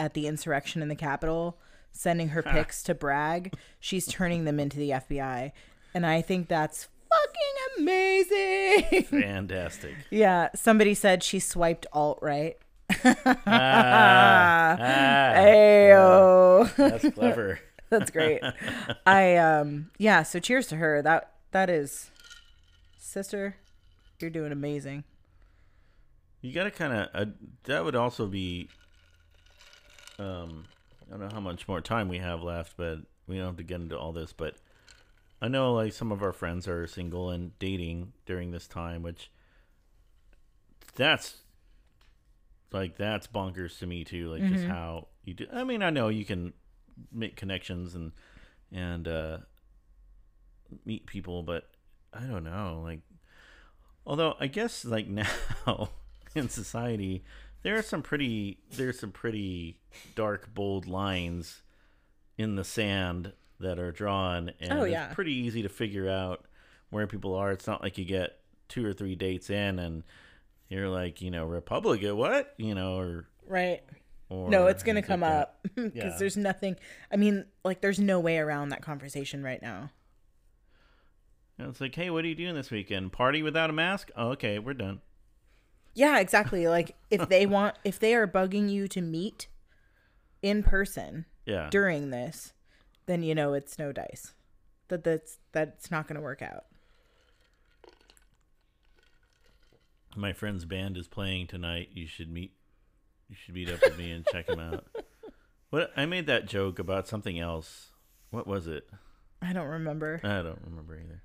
[0.00, 1.58] at the insurrection in the Capitol,
[1.92, 5.52] sending her pics to brag, she's turning them into the FBI,
[5.94, 9.02] and I think that's fucking amazing.
[9.22, 9.94] Fantastic.
[10.10, 12.56] yeah, somebody said she swiped alt right.
[13.04, 13.16] Ah,
[14.78, 16.76] ah, Ayo.
[16.76, 17.60] that's clever.
[17.90, 18.42] That's great.
[19.06, 21.00] I um yeah, so cheers to her.
[21.00, 22.10] That that is
[22.98, 23.56] sister,
[24.20, 25.04] you're doing amazing.
[26.40, 27.08] You gotta kind of.
[27.14, 27.30] Uh,
[27.64, 28.68] that would also be.
[30.18, 30.64] Um,
[31.06, 33.62] I don't know how much more time we have left, but we don't have to
[33.62, 34.32] get into all this.
[34.32, 34.56] But
[35.40, 39.30] I know, like, some of our friends are single and dating during this time, which
[40.94, 41.38] that's
[42.72, 44.30] like that's bonkers to me too.
[44.30, 45.46] Like, just how you do.
[45.52, 46.52] I mean, I know you can
[47.10, 48.12] make connections and
[48.70, 49.38] and uh,
[50.84, 51.70] meet people, but
[52.12, 53.00] I don't know, like.
[54.06, 55.90] Although I guess like now
[56.34, 57.24] in society,
[57.62, 59.78] there are some pretty there's some pretty
[60.14, 61.62] dark, bold lines
[62.36, 65.06] in the sand that are drawn, and Oh, yeah.
[65.06, 66.44] it's pretty easy to figure out
[66.90, 67.52] where people are.
[67.52, 68.38] It's not like you get
[68.68, 70.02] two or three dates in and
[70.68, 73.82] you're like, you know, Republican, what, you know, or Right.
[74.28, 76.16] or No, it's going to come like up because Yeah.
[76.18, 76.76] there's nothing
[77.12, 79.90] I mean, like there's no way around that conversation right now.
[81.58, 83.12] And it's like, hey, what are you doing this weekend?
[83.12, 84.10] Party without a mask?
[84.16, 85.00] Oh, okay, we're done.
[85.94, 86.66] Yeah, exactly.
[86.66, 89.46] Like if they want if they are bugging you to meet
[90.42, 91.68] in person Yeah.
[91.70, 92.52] during this,
[93.06, 94.34] then you know it's no dice.
[94.88, 96.64] That that's that's not going to work out.
[100.16, 101.90] My friend's band is playing tonight.
[101.92, 102.52] You should meet.
[103.28, 104.84] You should meet up with me and check them out.
[105.70, 107.90] What I made that joke about something else.
[108.30, 108.88] What was it?
[109.42, 110.20] I don't remember.
[110.22, 111.20] I don't remember either.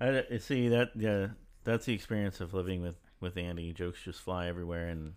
[0.00, 0.90] I see that.
[0.96, 1.28] Yeah,
[1.64, 3.72] that's the experience of living with with Andy.
[3.72, 5.14] Jokes just fly everywhere and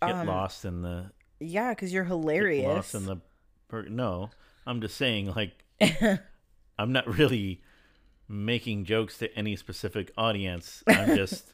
[0.00, 1.10] get Um, lost in the
[1.40, 2.64] Yeah, cuz you're hilarious.
[2.64, 3.16] lost in the.
[3.68, 4.30] Per- no,
[4.66, 5.32] I'm just saying.
[5.34, 5.64] Like,
[6.78, 7.62] I'm not really
[8.28, 10.82] making jokes to any specific audience.
[10.88, 11.52] I'm just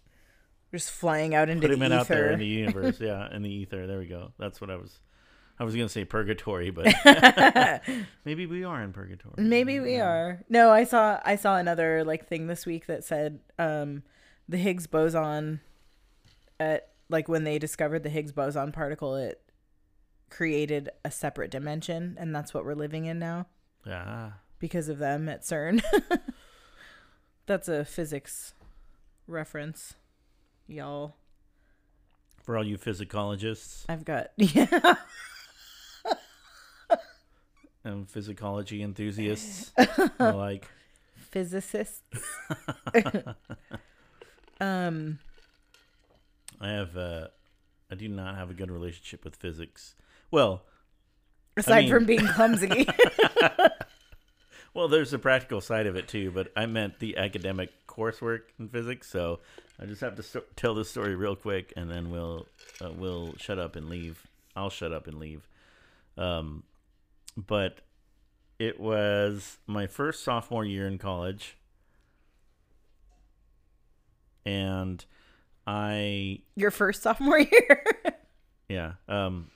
[0.72, 1.94] just flying out into putting the ether.
[1.94, 3.00] out there in the universe.
[3.00, 3.86] Yeah, in the ether.
[3.86, 4.32] There we go.
[4.38, 4.98] That's what I was.
[5.60, 6.94] I was gonna say purgatory, but
[8.24, 9.34] maybe we are in purgatory.
[9.38, 10.44] Maybe we are.
[10.48, 14.02] No, I saw I saw another like thing this week that said um
[14.48, 15.60] the Higgs boson
[16.60, 19.40] at like when they discovered the Higgs boson particle it
[20.30, 23.46] created a separate dimension and that's what we're living in now
[23.86, 24.32] Yeah.
[24.58, 25.82] because of them at CERN.
[27.46, 28.52] that's a physics
[29.26, 29.94] reference.
[30.66, 31.16] Y'all.
[32.42, 34.94] For all you physicologists I've got yeah.
[37.84, 39.72] And physicology enthusiasts,
[40.18, 40.66] like
[41.30, 42.02] physicists.
[44.60, 45.18] um
[46.60, 46.96] I have.
[46.96, 47.28] Uh,
[47.90, 49.94] I do not have a good relationship with physics.
[50.30, 50.62] Well,
[51.56, 52.86] aside mean- from being clumsy.
[54.74, 58.68] well, there's the practical side of it too, but I meant the academic coursework in
[58.68, 59.08] physics.
[59.08, 59.40] So
[59.80, 62.46] I just have to tell this story real quick, and then we'll
[62.80, 64.26] uh, we'll shut up and leave.
[64.56, 65.48] I'll shut up and leave.
[66.16, 66.64] Um,
[67.46, 67.80] but
[68.58, 71.56] it was my first sophomore year in college,
[74.44, 75.04] and
[75.66, 77.84] I Your first sophomore year.
[78.68, 79.50] yeah um,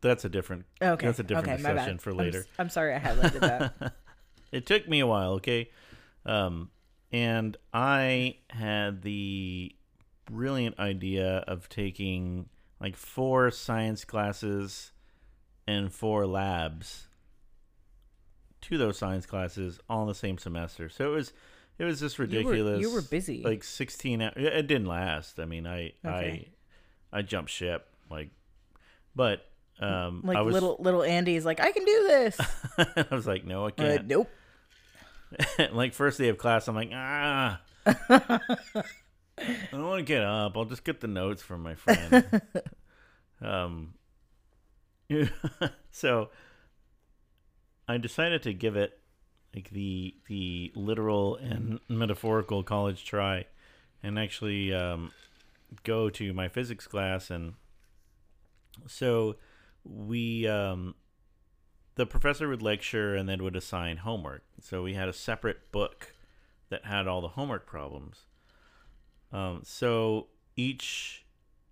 [0.00, 1.06] that's a different okay.
[1.06, 2.38] that's a different okay, discussion for I'm later.
[2.40, 3.94] s- I'm, sorry I highlighted that.
[4.52, 5.70] it took me a while, okay?
[6.26, 6.70] Um,
[7.10, 9.74] and I had the
[10.26, 12.48] brilliant idea of taking
[12.80, 14.92] like four science classes
[15.66, 17.07] and four labs
[18.62, 20.88] to those science classes all in the same semester.
[20.88, 21.32] So it was
[21.78, 22.80] it was just You were- ridiculous.
[22.80, 23.42] you were busy.
[23.42, 25.38] Like 16 hou- it didn't last.
[25.38, 26.48] I mean, I Okay.
[27.12, 28.30] I I jumped ship like
[29.14, 29.44] but
[29.80, 32.40] um like I was little little Andy's like, I can do this.
[32.78, 34.06] I was like, no, I Uh, can't.
[34.08, 34.28] nope.
[35.72, 38.40] like first day of class, I'm like, ah, I
[39.70, 40.56] don't want to get up.
[40.56, 42.42] I'll just get the notes from my friend.
[43.40, 43.94] um,
[45.90, 46.30] so
[47.88, 48.98] I decided to give it
[49.54, 53.46] like the the literal and metaphorical college try,
[54.02, 55.10] and actually um,
[55.84, 57.54] go to my physics class, and
[58.86, 59.36] so
[59.84, 60.94] we um,
[61.94, 64.42] the professor would lecture and then would assign homework.
[64.60, 66.14] So we had a separate book
[66.68, 68.26] that had all the homework problems.
[69.32, 71.24] Um, so each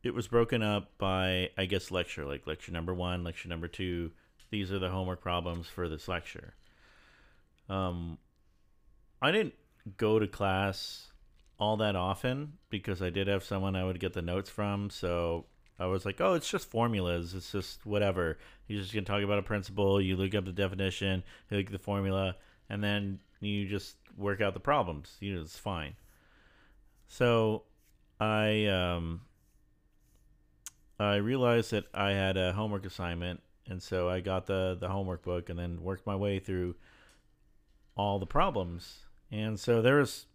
[0.03, 4.13] it was broken up by I guess lecture, like lecture number one, lecture number two.
[4.51, 6.55] These are the homework problems for this lecture.
[7.69, 8.19] Um,
[9.21, 9.55] I didn't
[9.97, 11.11] go to class
[11.59, 14.91] all that often because I did have someone I would get the notes from.
[14.91, 15.47] So
[15.79, 17.35] I was like, oh, it's just formulas.
[17.35, 18.39] It's just whatever.
[18.67, 20.01] You're just gonna talk about a principle.
[20.01, 22.37] You look up the definition, you look at the formula,
[22.69, 25.17] and then you just work out the problems.
[25.21, 25.95] You know, it's fine.
[27.09, 27.65] So
[28.21, 29.23] I um
[30.99, 35.23] I realized that I had a homework assignment, and so I got the the homework
[35.23, 36.77] book and then worked my way through
[37.97, 39.01] all the problems.
[39.31, 40.27] And so there was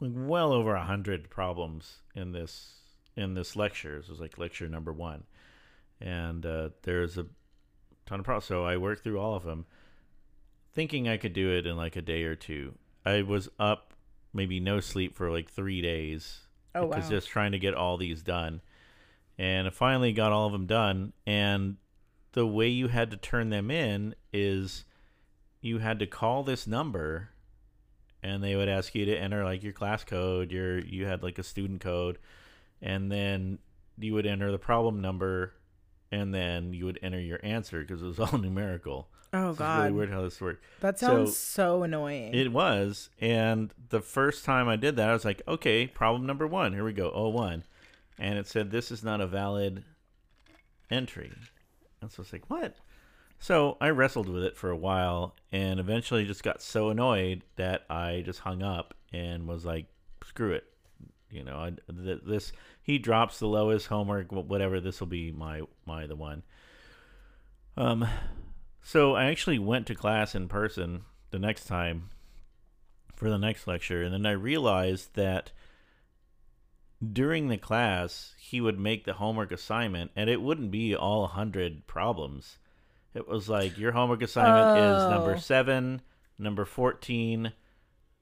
[0.00, 2.74] like well over a hundred problems in this
[3.16, 3.98] in this lecture.
[3.98, 5.24] This was like lecture number one,
[6.00, 7.26] and uh, there's a
[8.06, 8.46] ton of problems.
[8.46, 9.66] So I worked through all of them,
[10.74, 12.74] thinking I could do it in like a day or two.
[13.04, 13.94] I was up,
[14.32, 16.40] maybe no sleep for like three days.
[16.74, 17.10] Oh, because wow.
[17.10, 18.62] just trying to get all these done,
[19.38, 21.12] and I finally got all of them done.
[21.26, 21.76] And
[22.32, 24.84] the way you had to turn them in is
[25.60, 27.28] you had to call this number
[28.22, 31.38] and they would ask you to enter like your class code your you had like
[31.38, 32.18] a student code
[32.80, 33.58] and then
[33.98, 35.52] you would enter the problem number
[36.10, 39.08] and then you would enter your answer because it was all numerical.
[39.34, 40.62] Oh It's God, really weird how this worked.
[40.80, 42.34] That So, sounds so, annoying.
[42.34, 46.46] it was and the first time i did that i was like okay problem number
[46.46, 47.64] one here we go oh one
[48.18, 49.84] and it said this is not a valid
[50.90, 51.32] entry
[52.02, 52.76] and so it's like what
[53.42, 57.84] so I wrestled with it for a while and eventually just got so annoyed that
[57.90, 59.86] I just hung up and was like,
[60.24, 60.62] screw it.
[61.28, 62.52] You know, I, th- this
[62.84, 64.80] he drops the lowest homework, whatever.
[64.80, 66.44] This will be my my the one.
[67.76, 68.06] Um,
[68.80, 72.10] so I actually went to class in person the next time
[73.16, 75.50] for the next lecture, and then I realized that
[77.12, 81.86] during the class he would make the homework assignment, and it wouldn't be all hundred
[81.86, 82.58] problems.
[83.14, 85.38] It was like your homework assignment is number Oh.
[85.38, 86.00] seven,
[86.38, 87.52] number 14,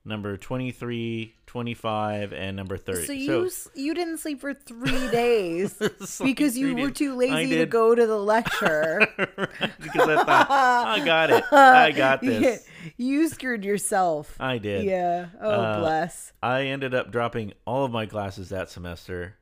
[0.05, 3.07] number 23, 25, and number 30.
[3.07, 5.93] so you s you didn't sleep for three days like
[6.25, 6.97] because you were days.
[6.97, 9.07] too lazy to go to the lecture.
[9.17, 11.45] because I thought, I got it.
[11.53, 12.67] I got this.
[12.97, 14.37] You screwed yourself.
[14.41, 14.85] I did.
[14.85, 15.27] Yeah.
[15.41, 16.33] Oh Uh, bless.
[16.43, 19.37] I ended up dropping all of my classes that semester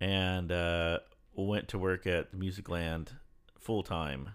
[0.00, 0.98] and uh,
[1.34, 3.12] went to work at the Music Land
[3.58, 4.30] full time.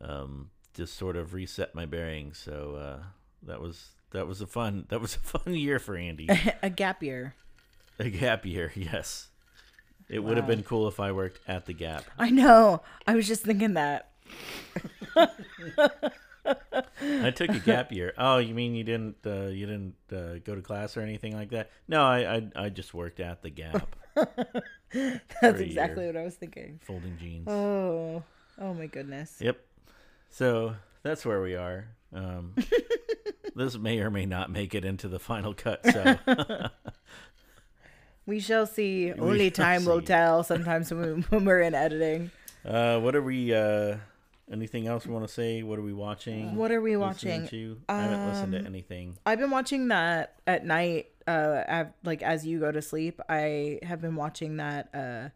[0.00, 2.38] Um, just sort of reset my bearings.
[2.38, 3.02] So uh,
[3.42, 6.28] that was that was a fun that was a fun year for Andy.
[6.62, 7.34] a gap year.
[7.98, 9.28] a gap year, yes.
[10.08, 12.02] It would have been cool if I worked at the Gap.
[12.18, 12.82] I know.
[13.06, 14.10] I was just thinking that.
[17.02, 18.12] I took a gap year.
[18.18, 21.50] Oh, you mean you didn't uh, you didn't uh, go to class or anything like
[21.50, 21.70] that?
[21.88, 23.96] No, I I, I just worked at the Gap,
[24.92, 26.12] That's exactly year.
[26.12, 26.80] what I was thinking.
[26.82, 27.48] folding jeans.
[27.48, 28.22] Oh,
[28.60, 29.36] oh my goodness.
[29.40, 29.58] Yep.
[30.30, 31.88] So that's where we are.
[32.12, 32.54] Um,
[33.54, 35.84] this may or may not make it into the final cut.
[35.86, 36.16] So
[38.26, 39.06] We shall see.
[39.12, 40.42] We Only shall time will tell.
[40.44, 42.30] Sometimes when, we, when we're in editing.
[42.64, 43.52] uh, what are we?
[43.54, 43.96] Uh,
[44.52, 45.62] anything else we want to say?
[45.62, 46.56] What are we watching?
[46.56, 47.48] What are we listening watching?
[47.48, 47.80] To?
[47.88, 49.18] I haven't listened to Um, anything.
[49.24, 51.06] I've been watching that at night.
[51.26, 54.88] Uh, like as you go to sleep, I have been watching that.
[54.94, 55.28] Uh,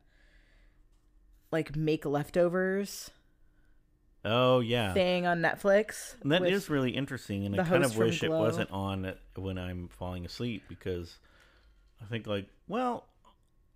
[1.52, 3.10] like make leftovers
[4.24, 4.92] Oh yeah.
[4.94, 6.20] thing on Netflix.
[6.22, 8.28] And that with- is really interesting, and the I kind host of from wish it
[8.28, 8.40] Glow.
[8.40, 11.18] wasn't on when I'm falling asleep because
[12.02, 13.06] I think like, well,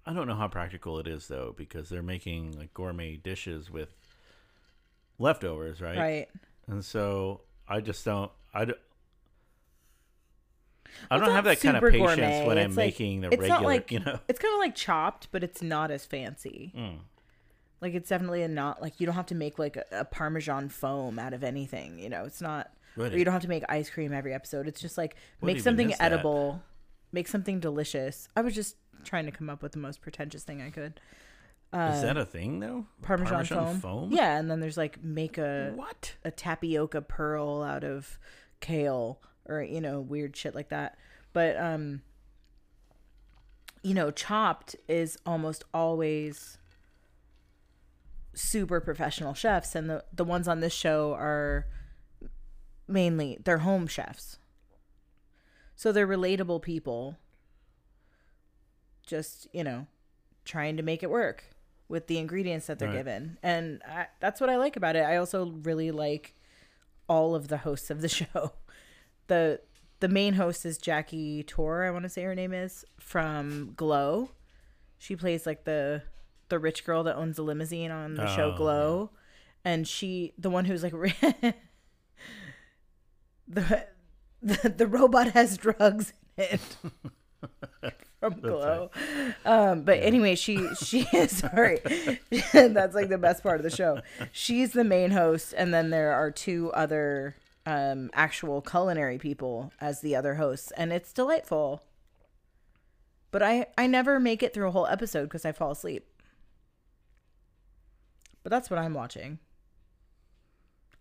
[0.07, 3.95] I don't know how practical it is though because they're making like gourmet dishes with
[5.18, 5.98] leftovers, right?
[5.98, 6.28] right.
[6.66, 8.30] And so I just don't.
[8.54, 8.78] I don't.
[11.10, 12.46] I Well, don't have that kind of patience gourmet.
[12.46, 14.18] when I'm like- making the it's regular, not like you know.
[14.28, 16.72] it's kind of like chopped, but it's not as fancy.
[16.76, 16.98] Mm.
[17.80, 20.68] Like it's definitely a not like you don't have to make like a, a parmesan
[20.68, 21.98] foam out of anything.
[21.98, 22.72] You know, it's not.
[22.96, 24.66] What Or you don't have to make ice cream every episode.
[24.66, 26.12] It's just like make something is that?
[26.12, 26.62] edible,
[27.12, 28.28] make something delicious.
[28.34, 30.98] I was just trying to come up with the most pretentious thing I could.
[31.72, 32.86] Is that a thing though?
[33.02, 34.10] uh, Parmesan, foam.
[34.12, 36.14] Yeah, and then there's like make a What?
[36.24, 38.18] a tapioca pearl out of
[38.60, 40.96] kale or you know weird shit like that.
[41.32, 42.02] But um
[43.82, 46.58] you know, chopped is almost always
[48.34, 51.66] super professional chefs and the the ones on this show are
[52.86, 54.38] mainly they're home chefs.
[55.76, 57.18] So they're relatable people.
[59.06, 59.86] Just, you know,
[60.44, 61.44] trying to make it work
[61.89, 62.97] with the ingredients that they're Right.
[62.99, 63.39] given.
[63.43, 65.05] And I, that's what I like about it.
[65.05, 66.34] I also really like
[67.09, 68.53] all of the hosts of the show.
[69.28, 69.61] The
[70.01, 74.30] the main host is Jackie Tor, I want to say her name is, from Glow.
[74.99, 76.03] She plays like the
[76.51, 79.11] the rich girl that owns a limousine on the show Oh, Glow.
[79.64, 80.93] And she the one who's like
[83.49, 83.86] the,
[84.43, 86.76] the the robot has drugs in it
[88.20, 88.90] from Glow.
[89.44, 91.80] Um, but anyway, she she is sorry.
[92.52, 94.00] That's like the best part of the show.
[94.32, 100.00] She's the main host, and then there are two other um, actual culinary people as
[100.00, 101.82] the other hosts, and it's delightful.
[103.30, 106.06] But I I never make it through a whole episode because I fall asleep.
[108.42, 109.38] But that's what I'm watching.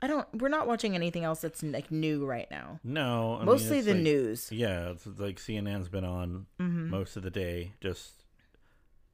[0.01, 0.27] I don't.
[0.33, 2.79] We're not watching anything else that's like new right now.
[2.83, 4.51] No, I Mostly it's the like- news.
[4.51, 6.89] Yeah, it's like CNN's been on Mm-hmm.
[6.89, 7.73] most of the day.
[7.81, 8.23] Just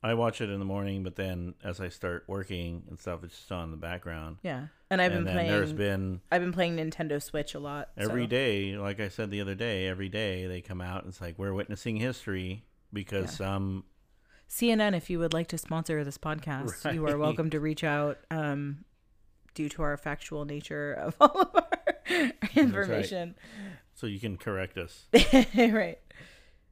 [0.01, 3.38] I watch it in the morning, but then as I start working and stuff, it's
[3.38, 4.38] just on in the background.
[4.43, 5.77] Yeah, and I've and been then there's playing.
[5.77, 9.39] been I've been playing Nintendo Switch a lot every so- day, like I said the
[9.39, 13.86] other day, every day they come out and it's like we're witnessing history because some
[14.49, 18.17] CNN, if you would like to sponsor this podcast, you are welcome to reach out.
[18.29, 18.84] Um,
[19.53, 23.35] due to our factual nature of all of our information,
[23.93, 25.05] so you can correct us.
[25.55, 25.99] right?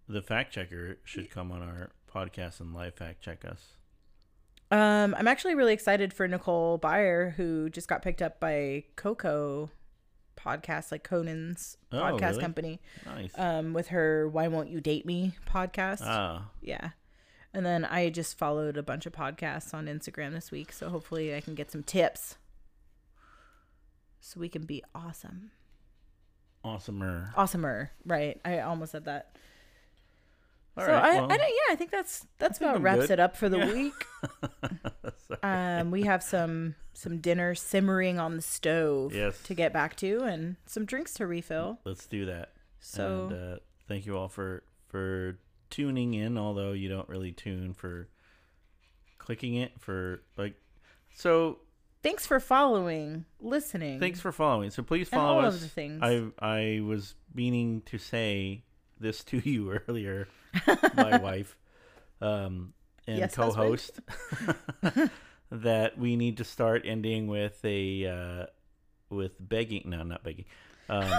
[0.08, 3.74] The fact checker should come on our podcast and live fact check us.
[4.72, 9.70] Um, I'm actually really excited for Nicole Byer, who just got picked up by Coco
[10.38, 12.42] podcast, like Conan's Oh, podcast really?
[12.42, 13.32] company, Nice.
[13.36, 16.02] um, with her "Why Won't You Date Me" podcast.
[16.04, 16.92] ah, Yeah.
[17.54, 21.36] And then I just followed a bunch of podcasts on Instagram this week, so hopefully
[21.36, 22.38] I can get some tips.
[24.22, 25.52] So we can be awesome.
[26.64, 27.34] awesomer.
[27.36, 28.40] Awesomer, right.
[28.46, 29.36] I almost said that.
[30.78, 33.02] All so right, I, well, I don't yeah, I think that's that's think about wraps
[33.08, 33.12] good.
[33.12, 33.74] it up for the Yeah.
[33.74, 34.06] week.
[35.44, 39.42] Um we have some some dinner simmering on the stove Yes.
[39.44, 41.80] to get back to and some drinks to refill.
[41.84, 42.52] Let's do that.
[42.80, 43.58] So and, uh,
[43.88, 48.08] thank you all for for tuning in although you don't really tune for
[49.18, 50.56] clicking it for like
[51.16, 51.60] so
[52.04, 54.00] thanks for following, listening.
[54.00, 56.00] thanks for following so please follow all of us the things.
[56.02, 58.64] i i was meaning to say
[59.00, 60.28] this to you earlier
[60.96, 61.58] my wife
[62.22, 62.74] um
[63.08, 64.00] and Yes, co-host
[65.52, 68.46] that we need to start ending with a uh
[69.10, 70.46] with begging no not begging
[70.90, 71.10] um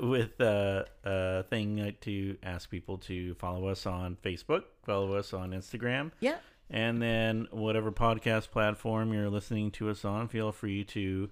[0.00, 5.32] with uh, a thing uh, to ask people to follow us on Facebook, follow us
[5.32, 6.36] on Instagram, Yeah.
[6.70, 11.30] And then whatever podcast platform you're listening to us on, feel free to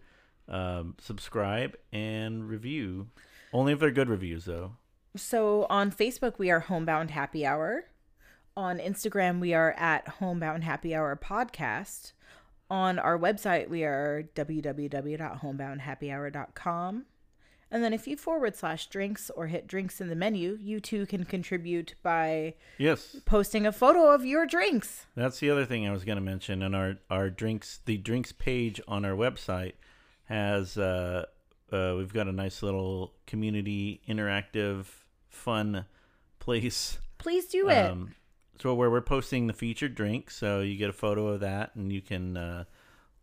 [0.48, 3.08] um, subscribe and review.
[3.52, 4.72] Only if they're good reviews, though.
[5.16, 7.84] So on Facebook, we are Homebound Happy Hour.
[8.56, 12.12] On Instagram, we are at Homebound Happy Hour Podcast.
[12.70, 17.04] On our website, we are www.homeboundhappyhour.com.
[17.70, 21.04] And then if you forward slash drinks or hit drinks in the menu, you too
[21.06, 25.06] can contribute by Yes, posting a photo of your drinks.
[25.16, 26.62] that's the other thing I was going to mention.
[26.62, 29.72] And our our drinks, the drinks page on our website
[30.24, 31.24] has uh,
[31.72, 34.86] uh, we've got a nice little community interactive
[35.28, 35.84] fun
[36.38, 37.90] place Please do it.
[37.90, 38.14] Um,
[38.60, 41.92] so where we're posting the featured drink, so you get a photo of that, and
[41.92, 42.64] you can uh,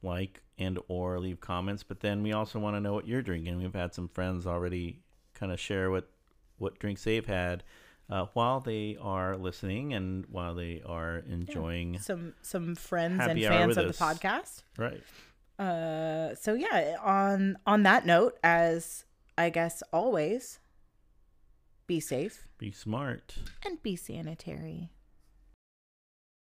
[0.01, 1.83] like and or leave comments.
[1.83, 3.57] But then we also want to know what you're drinking.
[3.57, 4.99] We've had some friends already
[5.33, 6.09] kind of share what
[6.57, 7.63] what drinks they've had
[8.09, 11.99] uh, while they are listening and while they are enjoying.
[11.99, 13.97] some some friends and fans of us.
[13.97, 14.63] the podcast.
[14.77, 15.01] Right.
[15.59, 19.05] Uh, so yeah, on on that note, as
[19.37, 20.59] I guess always,
[21.87, 23.35] be safe Be smart.
[23.65, 24.91] and be sanitary.